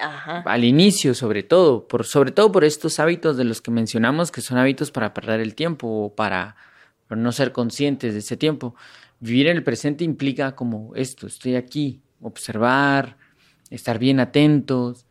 Al 0.00 0.64
inicio, 0.64 1.14
sobre 1.14 1.42
todo, 1.42 1.86
por, 1.86 2.04
sobre 2.04 2.32
todo 2.32 2.50
por 2.52 2.64
estos 2.64 2.98
hábitos 2.98 3.36
de 3.36 3.44
los 3.44 3.60
que 3.60 3.70
mencionamos, 3.70 4.30
que 4.30 4.40
son 4.40 4.58
hábitos 4.58 4.90
para 4.90 5.14
perder 5.14 5.40
el 5.40 5.54
tiempo 5.54 5.86
o 5.86 6.14
para, 6.14 6.56
no 7.08 7.32
ser 7.32 7.52
conscientes 7.52 8.12
de 8.12 8.20
ese 8.20 8.36
tiempo. 8.36 8.74
Vivir 9.20 9.48
en 9.48 9.56
el 9.56 9.64
presente 9.64 10.04
implica 10.04 10.54
como 10.54 10.94
esto, 10.94 11.26
estoy 11.26 11.56
aquí, 11.56 12.00
observar, 12.20 13.16
estar 13.70 13.98
bien 13.98 14.20
atentos, 14.20 15.06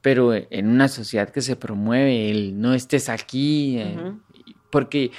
pero 0.00 0.34
en 0.34 0.68
una 0.68 0.88
sociedad 0.88 1.30
que 1.30 1.40
se 1.40 1.56
promueve 1.56 2.30
el 2.30 2.60
no 2.60 2.74
estés 2.74 3.08
aquí, 3.08 3.78
eh, 3.78 4.14
porque 4.70 5.10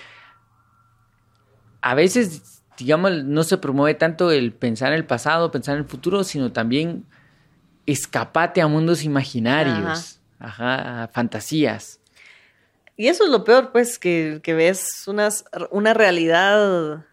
a 1.81 1.95
veces, 1.95 2.63
digamos, 2.77 3.23
no 3.23 3.43
se 3.43 3.57
promueve 3.57 3.97
tanto 3.97 4.31
el 4.31 4.53
pensar 4.53 4.91
en 4.91 4.99
el 4.99 5.05
pasado, 5.05 5.51
pensar 5.51 5.75
en 5.75 5.83
el 5.83 5.89
futuro, 5.89 6.23
sino 6.23 6.51
también 6.51 7.05
escapate 7.91 8.61
a 8.61 8.67
mundos 8.67 9.03
imaginarios, 9.03 10.19
ajá, 10.39 11.03
a 11.03 11.07
fantasías. 11.07 11.99
Y 12.95 13.07
eso 13.07 13.23
es 13.23 13.29
lo 13.29 13.43
peor, 13.43 13.71
pues, 13.71 13.97
que, 13.97 14.41
que 14.43 14.53
ves 14.53 15.07
unas, 15.07 15.45
una 15.71 15.93
realidad, 15.93 17.05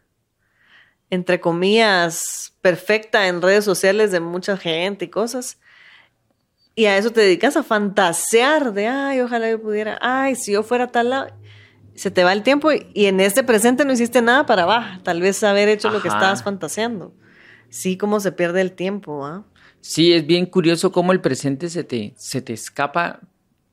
entre 1.10 1.40
comillas, 1.40 2.54
perfecta 2.60 3.28
en 3.28 3.40
redes 3.40 3.64
sociales 3.64 4.10
de 4.10 4.20
mucha 4.20 4.56
gente 4.56 5.04
y 5.04 5.08
cosas. 5.08 5.58
Y 6.74 6.86
a 6.86 6.98
eso 6.98 7.10
te 7.10 7.22
dedicas 7.22 7.56
a 7.56 7.62
fantasear 7.62 8.74
de, 8.74 8.88
ay, 8.88 9.20
ojalá 9.20 9.48
yo 9.48 9.62
pudiera, 9.62 9.98
ay, 10.02 10.34
si 10.34 10.52
yo 10.52 10.62
fuera 10.62 10.88
tal 10.88 11.10
lado. 11.10 11.28
Se 11.94 12.10
te 12.10 12.22
va 12.22 12.34
el 12.34 12.42
tiempo 12.42 12.70
y, 12.70 13.06
en 13.06 13.20
este 13.20 13.42
presente 13.42 13.86
no 13.86 13.92
hiciste 13.92 14.20
nada 14.20 14.44
para 14.44 14.64
abajo. 14.64 15.00
Tal 15.02 15.22
vez 15.22 15.42
haber 15.42 15.70
hecho 15.70 15.88
lo 15.88 16.02
que 16.02 16.08
estabas 16.08 16.42
fantaseando. 16.42 17.14
Sí, 17.70 17.96
cómo 17.96 18.20
se 18.20 18.32
pierde 18.32 18.60
el 18.60 18.72
tiempo, 18.72 19.24
¿ah? 19.24 19.46
Sí, 19.88 20.12
es 20.12 20.27
bien 20.27 20.46
curioso 20.46 20.90
cómo 20.90 21.12
el 21.12 21.20
presente 21.20 21.70
se 21.70 21.85
te, 21.85 22.12
se 22.16 22.42
te 22.42 22.53
escapa, 22.53 23.20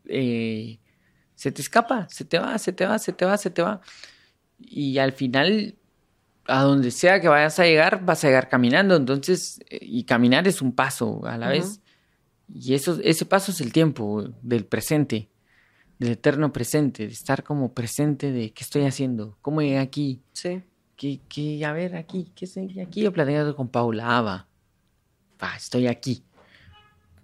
eh, 0.05 0.77
se 1.33 1.51
te 1.51 1.61
escapa, 1.61 2.07
se 2.09 2.23
te 2.23 2.37
va, 2.37 2.57
se 2.59 2.71
te 2.71 2.85
va, 2.85 2.99
se 2.99 3.13
te 3.13 3.25
va, 3.25 3.35
se 3.37 3.49
te 3.49 3.61
va. 3.63 3.81
Y 4.59 4.99
al 4.99 5.11
final, 5.11 5.75
a 6.45 6.61
donde 6.61 6.91
sea 6.91 7.19
que 7.19 7.27
vayas 7.27 7.57
a 7.59 7.63
llegar, 7.65 8.05
vas 8.05 8.23
a 8.23 8.27
llegar 8.27 8.47
caminando. 8.47 8.95
Entonces, 8.95 9.59
eh, 9.69 9.79
y 9.81 10.03
caminar 10.03 10.47
es 10.47 10.61
un 10.61 10.73
paso 10.73 11.25
a 11.25 11.35
la 11.37 11.47
vez. 11.49 11.81
Y 12.53 12.75
eso, 12.75 12.99
ese 13.03 13.25
paso 13.25 13.51
es 13.51 13.59
el 13.61 13.73
tiempo 13.73 14.23
del 14.43 14.65
presente, 14.65 15.29
del 15.97 16.11
eterno 16.11 16.53
presente, 16.53 17.07
de 17.07 17.13
estar 17.13 17.43
como 17.43 17.73
presente 17.73 18.31
de 18.31 18.53
qué 18.53 18.63
estoy 18.63 18.83
haciendo, 18.83 19.35
cómo 19.41 19.61
llegué 19.63 19.79
aquí, 19.79 20.21
Sí. 20.33 20.61
que, 20.95 21.21
que, 21.27 21.65
a 21.65 21.73
ver, 21.73 21.95
aquí, 21.95 22.31
¿qué 22.35 22.45
estoy 22.45 22.79
aquí? 22.79 23.01
Yo 23.01 23.11
platicando 23.11 23.55
con 23.55 23.67
Paula, 23.67 24.47
ah, 25.43 25.55
estoy 25.57 25.87
aquí. 25.87 26.23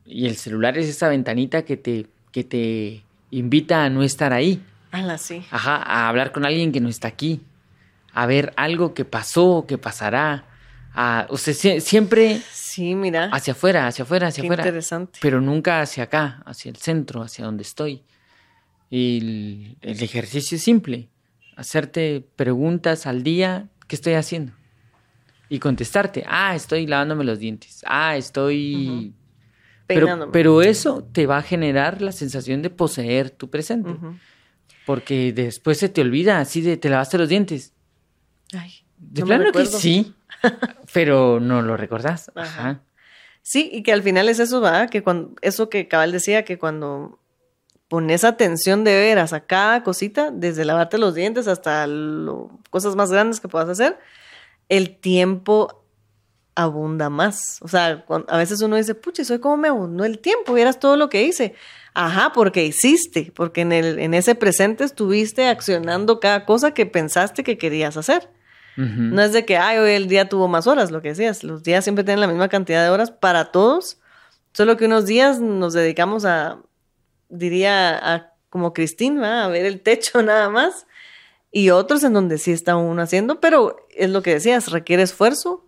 Y 0.06 0.26
el 0.28 0.36
celular 0.36 0.78
es 0.78 0.88
esa 0.88 1.08
ventanita 1.08 1.64
que 1.64 1.78
te, 1.78 2.08
que 2.32 2.44
te 2.44 3.04
invita 3.32 3.84
a 3.86 3.90
no 3.90 4.04
estar 4.04 4.34
ahí. 4.34 4.62
Ala, 4.92 5.18
sí. 5.18 5.44
Ajá, 5.52 5.76
a 5.78 6.10
hablar 6.10 6.32
con 6.32 6.46
alguien 6.46 6.72
que 6.72 6.80
no 6.82 6.90
está 6.90 7.08
aquí. 7.08 7.42
A 8.14 8.26
ver 8.26 8.54
algo 8.58 8.94
que 8.94 9.06
pasó, 9.06 9.66
que 9.68 9.78
pasará. 9.78 10.46
A, 10.96 11.28
o 11.30 11.38
sea, 11.38 11.54
sie- 11.54 11.80
siempre 11.80 12.42
Sí, 12.52 12.96
mira. 12.96 13.30
hacia 13.32 13.54
afuera, 13.54 13.86
hacia 13.88 14.04
afuera, 14.04 14.28
hacia 14.28 14.42
Qué 14.42 14.48
afuera. 14.48 14.64
interesante. 14.64 15.20
Pero 15.22 15.40
nunca 15.42 15.82
hacia 15.82 16.04
acá, 16.06 16.42
hacia 16.46 16.70
el 16.72 16.78
centro, 16.78 17.22
hacia 17.22 17.46
donde 17.46 17.62
estoy. 17.62 18.02
Y 18.90 19.18
el, 19.20 19.78
el 19.92 20.04
ejercicio 20.04 20.56
es 20.58 20.64
simple. 20.64 21.08
Hacerte 21.56 22.26
preguntas 22.36 23.06
al 23.06 23.22
día, 23.22 23.68
¿qué 23.88 23.96
estoy 23.96 24.14
haciendo? 24.14 24.54
Y 25.50 25.60
contestarte, 25.60 26.24
ah, 26.28 26.56
estoy 26.56 26.86
lavándome 26.88 27.24
los 27.24 27.40
dientes. 27.40 27.84
Ah, 27.88 28.16
estoy... 28.16 29.14
Pero, 29.88 30.06
pero 30.32 30.62
eso 30.62 31.04
te 31.12 31.26
va 31.26 31.38
a 31.38 31.42
generar 31.42 32.00
la 32.02 32.12
sensación 32.12 32.62
de 32.62 32.70
poseer 32.70 33.32
tu 33.32 33.50
presente. 33.50 33.96
Porque 34.86 35.34
después 35.34 35.80
se 35.80 35.90
te 35.90 36.02
olvida 36.02 36.40
así 36.40 36.62
de 36.62 36.78
te 36.78 36.90
lavaste 36.90 37.18
los 37.18 37.28
dientes. 37.30 37.74
Ay, 38.54 38.72
De 38.98 39.22
no 39.22 39.28
plano 39.28 39.52
que 39.52 39.66
sí, 39.66 40.14
pero 40.94 41.40
no 41.40 41.62
lo 41.64 41.76
recordás. 41.76 42.32
Ajá. 42.36 42.44
Ajá. 42.70 42.82
Sí, 43.42 43.70
y 43.74 43.82
que 43.82 43.92
al 43.92 44.04
final 44.04 44.30
es 44.30 44.38
eso, 44.40 44.62
¿va? 44.62 44.88
Que 44.88 45.02
cuando, 45.02 45.34
eso 45.42 45.70
que 45.70 45.88
Cabal 45.88 46.12
decía, 46.12 46.46
que 46.46 46.60
cuando 46.60 47.20
pones 47.88 48.24
atención 48.24 48.84
de 48.84 48.94
veras 48.96 49.34
a 49.34 49.40
cada 49.46 49.82
cosita, 49.82 50.30
desde 50.32 50.66
lavarte 50.66 51.00
los 51.00 51.16
dientes 51.16 51.48
hasta 51.48 51.88
lo- 51.88 52.60
cosas 52.70 52.96
más 52.96 53.12
grandes 53.12 53.40
que 53.40 53.48
puedas 53.48 53.70
hacer, 53.70 53.98
el 54.70 54.96
tiempo 54.98 55.84
abunda 56.56 57.10
más. 57.10 57.58
O 57.62 57.68
sea, 57.68 58.06
a 58.28 58.38
veces 58.38 58.62
uno 58.62 58.76
dice, 58.76 58.96
pucha, 58.96 59.24
soy 59.24 59.40
como 59.40 59.58
me 59.58 59.70
abundó 59.70 60.06
el 60.06 60.20
tiempo, 60.20 60.54
vieras 60.54 60.80
todo 60.80 60.96
lo 60.96 61.10
que 61.10 61.24
hice. 61.24 61.56
Ajá, 61.94 62.32
porque 62.34 62.66
hiciste, 62.66 63.32
porque 63.36 63.62
en, 63.62 63.72
el, 63.72 64.00
en 64.00 64.14
ese 64.14 64.36
presente 64.36 64.84
estuviste 64.84 65.48
accionando 65.48 66.20
cada 66.20 66.46
cosa 66.46 66.72
que 66.72 66.86
pensaste 66.86 67.44
que 67.44 67.58
querías 67.58 67.98
hacer. 67.98 68.30
No 68.78 69.22
es 69.22 69.34
de 69.34 69.44
que, 69.44 69.58
ay, 69.58 69.78
hoy 69.78 69.92
el 69.92 70.08
día 70.08 70.30
tuvo 70.30 70.48
más 70.48 70.66
horas, 70.66 70.90
lo 70.90 71.02
que 71.02 71.10
decías. 71.10 71.44
Los 71.44 71.64
días 71.64 71.84
siempre 71.84 72.06
tienen 72.06 72.22
la 72.22 72.28
misma 72.28 72.48
cantidad 72.48 72.82
de 72.82 72.90
horas 72.90 73.12
para 73.12 73.52
todos, 73.52 74.00
solo 74.54 74.78
que 74.78 74.86
unos 74.86 75.06
días 75.06 75.42
nos 75.42 75.74
dedicamos 75.74 76.24
a, 76.24 76.60
diría, 77.28 77.98
a, 77.98 78.34
como 78.50 78.72
Cristín, 78.72 79.22
¿va? 79.22 79.44
a 79.44 79.48
ver 79.50 79.66
el 79.66 79.82
techo 79.82 80.22
nada 80.24 80.50
más, 80.50 80.88
y 81.52 81.70
otros 81.72 82.04
en 82.04 82.14
donde 82.14 82.38
sí 82.38 82.52
está 82.52 82.76
uno 82.76 83.02
haciendo, 83.02 83.40
pero 83.40 83.88
es 83.96 84.10
lo 84.10 84.22
que 84.22 84.34
decías, 84.34 84.72
requiere 84.72 85.04
esfuerzo. 85.04 85.66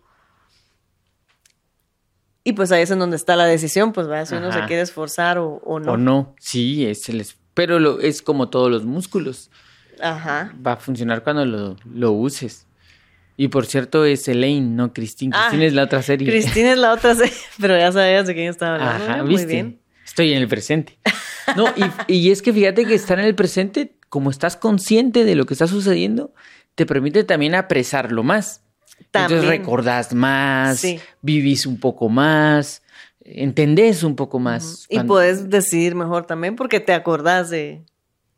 Y 2.43 2.53
pues 2.53 2.71
ahí 2.71 2.81
es 2.81 2.91
en 2.91 2.99
donde 2.99 3.15
está 3.17 3.35
la 3.35 3.45
decisión, 3.45 3.93
pues 3.93 4.07
vaya 4.07 4.25
si 4.25 4.35
uno 4.35 4.47
Ajá. 4.47 4.61
se 4.61 4.67
quiere 4.67 4.81
esforzar 4.81 5.37
o, 5.37 5.61
o 5.63 5.79
no. 5.79 5.93
O 5.93 5.97
no, 5.97 6.35
sí, 6.39 6.85
es 6.87 7.07
el 7.09 7.21
es- 7.21 7.37
pero 7.53 7.79
lo, 7.79 7.99
es 7.99 8.21
como 8.21 8.49
todos 8.49 8.71
los 8.71 8.83
músculos. 8.85 9.51
Ajá. 10.01 10.53
Va 10.65 10.73
a 10.73 10.77
funcionar 10.77 11.23
cuando 11.23 11.45
lo, 11.45 11.75
lo 11.85 12.11
uses. 12.13 12.65
Y 13.37 13.49
por 13.49 13.65
cierto, 13.65 14.05
es 14.05 14.27
Elaine, 14.27 14.75
no 14.75 14.93
Christine. 14.93 15.33
Ah, 15.35 15.47
Christine 15.49 15.67
es 15.67 15.73
la 15.73 15.83
otra 15.83 16.01
serie. 16.01 16.27
Cristina 16.29 16.71
es 16.71 16.77
la 16.77 16.93
otra, 16.93 17.13
serie, 17.15 17.33
pero 17.59 17.77
ya 17.77 17.91
sabías 17.91 18.25
de 18.25 18.33
quién 18.33 18.49
estaba 18.49 18.75
hablando. 18.75 19.03
Ajá. 19.05 19.23
¿viste? 19.23 19.45
Muy 19.45 19.53
bien. 19.53 19.79
Estoy 20.03 20.33
en 20.33 20.41
el 20.41 20.47
presente. 20.47 20.97
No, 21.55 21.65
y, 22.07 22.13
y 22.15 22.31
es 22.31 22.41
que 22.41 22.51
fíjate 22.53 22.85
que 22.85 22.95
estar 22.95 23.19
en 23.19 23.25
el 23.25 23.35
presente, 23.35 23.93
como 24.11 24.29
estás 24.29 24.57
consciente 24.57 25.23
de 25.25 25.35
lo 25.35 25.45
que 25.47 25.53
está 25.55 25.65
sucediendo, 25.67 26.33
te 26.75 26.85
permite 26.85 27.23
también 27.23 27.55
apresarlo 27.55 28.21
más. 28.23 28.61
Entonces 28.99 29.45
recordás 29.45 30.13
más, 30.13 30.79
Sí. 30.79 30.99
vivís 31.21 31.65
un 31.65 31.79
poco 31.79 32.09
más, 32.09 32.83
entendés 33.23 34.03
un 34.03 34.15
poco 34.15 34.37
más. 34.37 34.85
Y 34.89 34.95
cuando- 34.95 35.13
puedes 35.15 35.49
decidir 35.49 35.95
mejor 35.95 36.25
también 36.25 36.55
porque 36.55 36.79
te 36.81 36.93
acordás 36.93 37.49
de, 37.49 37.81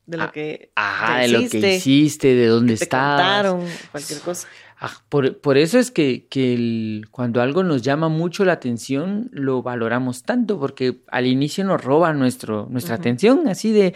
de 0.05 0.17
lo 0.17 0.23
Ah, 0.25 0.31
que 0.31 0.71
Ajá, 0.75 1.15
ya 1.15 1.21
de 1.23 1.27
lo 1.29 1.49
que 1.49 1.75
hiciste, 1.75 2.35
de 2.35 2.47
dónde 2.47 2.75
estabas. 2.75 3.55
cualquier 3.91 4.19
cosa. 4.19 4.47
Ah, 4.79 4.91
por, 5.09 5.39
por 5.39 5.57
eso 5.57 5.79
es 5.79 5.91
que, 5.91 6.27
que 6.27 6.53
el- 6.53 7.07
cuando 7.09 7.41
algo 7.41 7.63
nos 7.63 7.81
llama 7.81 8.09
mucho 8.09 8.45
la 8.45 8.53
atención, 8.53 9.29
lo 9.31 9.63
valoramos 9.63 10.21
tanto, 10.23 10.59
porque 10.59 10.99
al 11.09 11.25
inicio 11.25 11.63
nos 11.63 11.83
roba 11.83 12.13
nuestro, 12.13 12.67
nuestra 12.69 12.95
atención, 12.95 13.47
así 13.47 13.71
de, 13.71 13.93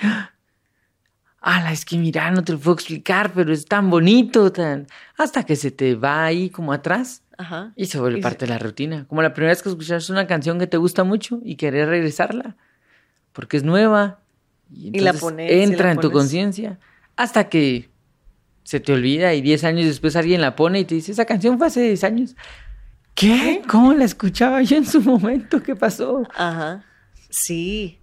ala, 1.41 1.71
es 1.71 1.85
que 1.85 1.97
mira, 1.97 2.29
no 2.31 2.43
te 2.43 2.53
lo 2.53 2.59
puedo 2.59 2.75
explicar, 2.75 3.31
pero 3.33 3.53
es 3.53 3.65
tan 3.65 3.89
bonito, 3.89 4.51
tan... 4.51 4.87
hasta 5.17 5.43
que 5.43 5.55
se 5.55 5.71
te 5.71 5.95
va 5.95 6.25
ahí 6.25 6.49
como 6.49 6.73
atrás 6.73 7.23
Ajá. 7.37 7.73
y 7.75 7.85
se 7.85 7.99
vuelve 7.99 8.19
Y 8.19 8.21
parte 8.21 8.45
de 8.45 8.51
la 8.51 8.59
rutina. 8.59 9.05
Como 9.07 9.21
la 9.21 9.33
primera 9.33 9.51
vez 9.51 9.61
que 9.61 9.69
escuchas 9.69 10.09
una 10.09 10.27
canción 10.27 10.59
que 10.59 10.67
te 10.67 10.77
gusta 10.77 11.03
mucho 11.03 11.39
y 11.43 11.55
querés 11.55 11.87
regresarla, 11.87 12.55
porque 13.33 13.57
es 13.57 13.63
nueva 13.63 14.19
y, 14.71 14.87
Y 14.87 14.99
la 14.99 15.11
entonces 15.11 15.21
pones, 15.21 15.51
entra 15.51 15.87
la 15.87 15.91
en 15.93 15.99
tu 15.99 16.11
conciencia, 16.11 16.79
hasta 17.15 17.49
que 17.49 17.89
se 18.63 18.79
te 18.81 18.91
olvida 18.91 19.33
y 19.33 19.41
10 19.41 19.63
años 19.63 19.85
después 19.85 20.15
alguien 20.17 20.41
la 20.41 20.55
pone 20.55 20.79
y 20.81 20.85
te 20.85 20.95
dice, 20.95 21.13
esa 21.13 21.25
canción 21.25 21.57
fue 21.57 21.67
hace 21.67 21.81
10 21.81 22.03
años. 22.03 22.35
¿Qué? 23.15 23.61
¿Cómo 23.67 23.93
la 23.93 24.03
escuchaba 24.03 24.61
yo 24.61 24.77
en 24.77 24.85
su 24.85 25.01
momento? 25.01 25.63
¿Qué 25.63 25.75
pasó? 25.75 26.23
Ajá. 26.35 26.83
Sí. 27.29 27.99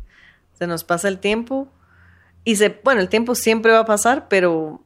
Se 0.59 0.67
nos 0.67 0.83
pasa 0.83 1.09
el 1.09 1.19
tiempo. 1.19 1.69
Y 2.45 2.57
se, 2.57 2.81
bueno, 2.85 3.01
el 3.01 3.09
tiempo 3.09 3.35
siempre 3.35 3.73
va 3.73 3.81
a 3.81 3.85
pasar, 3.87 4.29
pero 4.29 4.85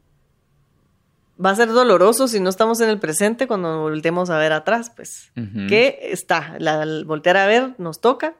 va 1.45 1.51
a 1.51 1.57
ser 1.57 1.69
doloroso 1.69 2.29
si 2.29 2.41
no 2.41 2.51
estamos 2.51 2.81
en 2.81 2.89
el 2.89 2.99
presente 2.99 3.47
cuando 3.47 3.81
volteemos 3.81 4.31
a 4.31 4.39
ver 4.39 4.53
atrás, 4.53 4.91
pues. 4.95 5.31
Que 5.69 5.99
está, 6.03 6.57
la, 6.59 6.83
el 6.83 7.05
voltear 7.05 7.37
a 7.37 7.47
ver 7.47 7.75
nos 7.79 8.01
toca 8.01 8.35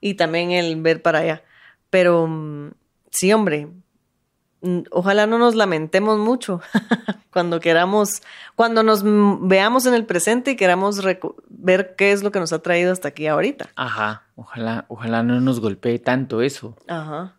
y 0.00 0.14
también 0.14 0.52
el 0.52 0.80
ver 0.80 1.02
para 1.02 1.20
allá. 1.20 1.42
Pero 1.90 2.26
mm, 2.26 2.70
sí, 3.10 3.32
hombre, 3.32 3.68
mm, 4.62 4.80
ojalá 4.90 5.26
no 5.26 5.38
nos 5.38 5.54
lamentemos 5.54 6.18
mucho 6.18 6.60
cuando 7.32 7.60
queramos, 7.60 8.22
cuando 8.54 8.82
nos 8.82 9.02
veamos 9.04 9.86
en 9.86 9.94
el 9.94 10.06
presente 10.06 10.52
y 10.52 10.56
queramos 10.56 11.00
ver 11.48 11.94
qué 11.96 12.12
es 12.12 12.22
lo 12.22 12.30
que 12.30 12.40
nos 12.40 12.52
ha 12.52 12.60
traído 12.60 12.92
hasta 12.92 13.08
aquí 13.08 13.26
ahorita. 13.26 13.70
Ajá, 13.74 14.24
ojalá, 14.36 14.84
ojalá 14.88 15.22
no 15.22 15.40
nos 15.40 15.60
golpee 15.60 15.98
tanto 15.98 16.42
eso. 16.42 16.76
Ajá. 16.86 17.36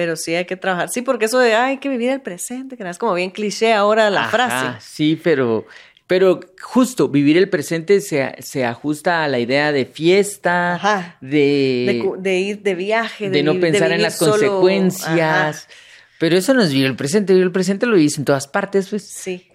Pero 0.00 0.16
sí 0.16 0.34
hay 0.34 0.46
que 0.46 0.56
trabajar. 0.56 0.88
Sí, 0.88 1.02
porque 1.02 1.26
eso 1.26 1.38
de 1.38 1.54
"Ay, 1.54 1.72
hay 1.72 1.76
que 1.78 1.90
vivir 1.90 2.08
el 2.08 2.22
presente, 2.22 2.78
que 2.78 2.84
no 2.84 2.88
es 2.88 2.96
como 2.96 3.12
bien 3.12 3.30
cliché 3.30 3.74
ahora 3.74 4.08
la 4.08 4.22
Ajá, 4.22 4.30
frase. 4.30 4.80
Sí, 4.80 5.20
pero, 5.22 5.66
pero 6.06 6.40
justo 6.62 7.08
vivir 7.10 7.36
el 7.36 7.50
presente 7.50 8.00
se, 8.00 8.34
se 8.38 8.64
ajusta 8.64 9.22
a 9.24 9.28
la 9.28 9.38
idea 9.40 9.72
de 9.72 9.84
fiesta, 9.84 10.76
Ajá. 10.76 11.18
de, 11.20 11.28
De, 11.28 12.12
de 12.18 12.38
ir 12.38 12.62
de 12.62 12.74
viaje, 12.74 13.28
de 13.28 13.42
no 13.42 13.52
vi- 13.52 13.60
pensar 13.60 13.92
en 13.92 14.00
las 14.00 14.16
solo. 14.16 14.30
consecuencias. 14.32 15.66
Ajá. 15.66 15.74
Pero 16.18 16.36
eso 16.38 16.54
no 16.54 16.62
es 16.62 16.70
vivir 16.70 16.86
el 16.86 16.96
presente, 16.96 17.32
vivir 17.34 17.44
el 17.46 17.52
presente 17.52 17.84
lo 17.86 17.96
vives 17.96 18.16
en 18.16 18.24
todas 18.24 18.46
partes, 18.48 18.88
pues. 18.88 19.06
Sí, 19.06 19.48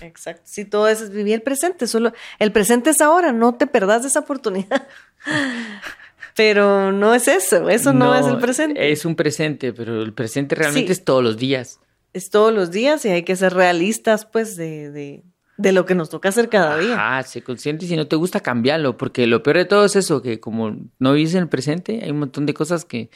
exacto. 0.00 0.42
Sí, 0.44 0.64
todo 0.64 0.88
eso 0.88 1.04
es 1.04 1.10
vivir 1.10 1.34
el 1.34 1.42
presente. 1.42 1.86
Solo 1.86 2.12
el 2.40 2.50
presente 2.50 2.90
es 2.90 3.00
ahora, 3.00 3.30
no 3.32 3.54
te 3.54 3.66
perdás 3.68 4.02
de 4.02 4.08
esa 4.08 4.18
oportunidad. 4.20 4.86
Pero 6.34 6.92
no 6.92 7.14
es 7.14 7.28
eso, 7.28 7.68
eso 7.68 7.92
no, 7.92 8.14
es 8.14 8.26
el 8.26 8.38
presente. 8.38 8.90
Es 8.90 9.04
un 9.04 9.14
presente, 9.16 9.72
pero 9.72 10.00
el 10.02 10.12
presente 10.14 10.54
realmente 10.54 10.86
Sí. 10.88 10.92
es 10.92 11.04
todos 11.04 11.22
los 11.22 11.36
días. 11.36 11.78
Es 12.14 12.30
todos 12.30 12.52
los 12.54 12.70
días 12.70 13.04
y 13.04 13.08
hay 13.10 13.22
que 13.22 13.36
ser 13.36 13.52
realistas, 13.54 14.24
pues, 14.26 14.56
de, 14.56 14.90
de, 14.90 15.22
de 15.58 15.72
lo 15.72 15.84
que 15.86 15.94
nos 15.94 16.08
toca 16.10 16.30
hacer 16.30 16.48
cada 16.48 16.78
día. 16.78 16.94
Ajá, 16.94 17.22
sé 17.22 17.42
consciente 17.42 17.84
y 17.84 17.88
si 17.88 17.96
no 17.96 18.06
te 18.08 18.16
gusta, 18.16 18.40
cambiarlo, 18.40 18.96
porque 18.96 19.26
lo 19.26 19.42
peor 19.42 19.58
de 19.58 19.64
todo 19.66 19.84
es 19.84 19.94
eso, 19.96 20.22
que 20.22 20.40
como 20.40 20.76
no 20.98 21.12
vives 21.12 21.34
en 21.34 21.42
el 21.42 21.48
presente, 21.48 22.00
hay 22.02 22.10
un 22.10 22.18
montón 22.20 22.46
de 22.46 22.54
cosas 22.54 22.84
que... 22.84 23.10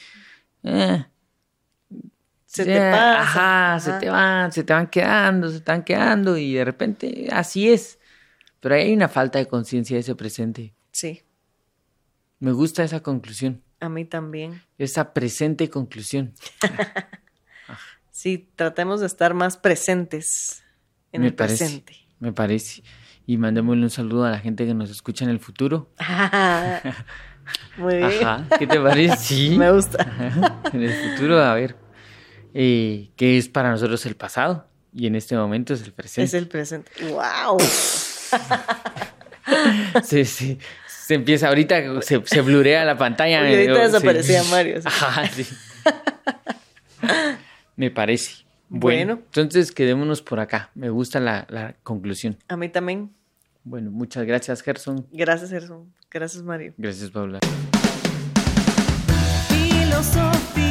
eh, 0.62 1.04
Se 2.46 2.64
te 2.64 2.72
sea, 2.74 2.90
pasa. 2.92 3.20
Ajá, 3.22 3.80
se 3.80 3.90
Ajá. 3.90 3.98
te 4.00 4.10
van, 4.10 4.52
se 4.52 4.64
te 4.64 4.72
van 4.72 4.86
quedando, 4.88 5.50
se 5.50 5.60
te 5.60 5.72
van 5.72 5.84
quedando 5.84 6.36
y 6.38 6.54
de 6.54 6.64
repente 6.64 7.28
así 7.32 7.70
es. 7.70 7.98
Pero 8.60 8.74
hay 8.74 8.92
una 8.94 9.08
falta 9.08 9.38
de 9.38 9.46
conciencia 9.46 9.96
de 9.96 10.00
ese 10.00 10.14
presente. 10.14 10.74
Sí, 10.90 11.22
Me 12.38 12.52
gusta 12.52 12.84
esa 12.84 13.00
conclusión, 13.02 13.62
a 13.80 13.88
mí 13.88 14.04
también. 14.04 14.62
esa 14.78 15.12
presente 15.12 15.68
conclusión. 15.70 16.34
Sí, 18.10 18.48
tratemos 18.56 19.00
de 19.00 19.06
estar 19.06 19.34
más 19.34 19.58
presentes 19.58 20.64
en 21.12 21.20
Me 21.20 21.26
el 21.28 21.34
parece. 21.34 21.64
presente. 21.64 21.96
Me 22.18 22.32
parece. 22.32 22.82
Y 23.26 23.36
mandémosle 23.36 23.82
un 23.82 23.90
saludo 23.90 24.24
a 24.24 24.30
la 24.30 24.38
gente 24.38 24.64
que 24.64 24.72
nos 24.72 24.88
escucha 24.88 25.24
en 25.26 25.30
el 25.32 25.38
futuro. 25.38 25.90
Muy 27.76 27.96
bien. 27.96 28.24
Ajá, 28.26 28.46
¿qué 28.58 28.66
te 28.66 28.80
parece? 28.80 29.16
Sí. 29.18 29.50
Me 29.58 29.70
gusta. 29.70 30.02
Ajá, 30.02 30.62
En 30.72 30.82
el 30.82 30.94
futuro, 31.10 31.38
a 31.42 31.52
ver, 31.52 31.76
eh, 32.54 33.10
¿qué 33.16 33.36
es 33.36 33.50
para 33.50 33.70
nosotros 33.70 34.06
el 34.06 34.16
pasado? 34.16 34.66
Y 34.94 35.06
en 35.06 35.14
este 35.14 35.36
momento 35.36 35.74
es 35.74 35.82
el 35.82 35.92
presente. 35.92 36.24
Es 36.24 36.32
el 36.34 36.48
presente. 36.48 36.90
¡Wow! 37.10 37.58
Sí, 40.02 40.24
sí. 40.24 40.58
Se 41.06 41.14
empieza 41.14 41.46
ahorita, 41.46 42.02
se, 42.02 42.20
se 42.26 42.40
blurea 42.40 42.84
la 42.84 42.98
pantalla. 42.98 43.38
Ahorita 43.46 43.62
eh, 43.62 43.76
sí. 43.76 43.80
desaparecía 43.92 44.42
Mario, 44.50 44.82
sí. 44.82 44.88
Ajá, 44.88 45.28
sí. 45.28 45.46
Me 47.76 47.92
parece. 47.92 48.44
Bueno, 48.68 49.14
Bueno. 49.14 49.22
entonces 49.26 49.70
quedémonos 49.70 50.20
por 50.20 50.40
acá. 50.40 50.70
Me 50.74 50.90
gusta 50.90 51.20
la, 51.20 51.46
la 51.48 51.76
conclusión. 51.84 52.36
A 52.48 52.56
mí 52.56 52.68
también. 52.70 53.12
Bueno, 53.62 53.92
muchas 53.92 54.26
gracias, 54.26 54.62
Gerson. 54.62 55.06
Gracias, 55.12 55.50
Gerson. 55.50 55.94
Gracias, 56.10 56.42
Mario. 56.42 56.74
Gracias, 56.76 57.08
Paula. 57.10 57.38
Filosofía. 59.48 60.65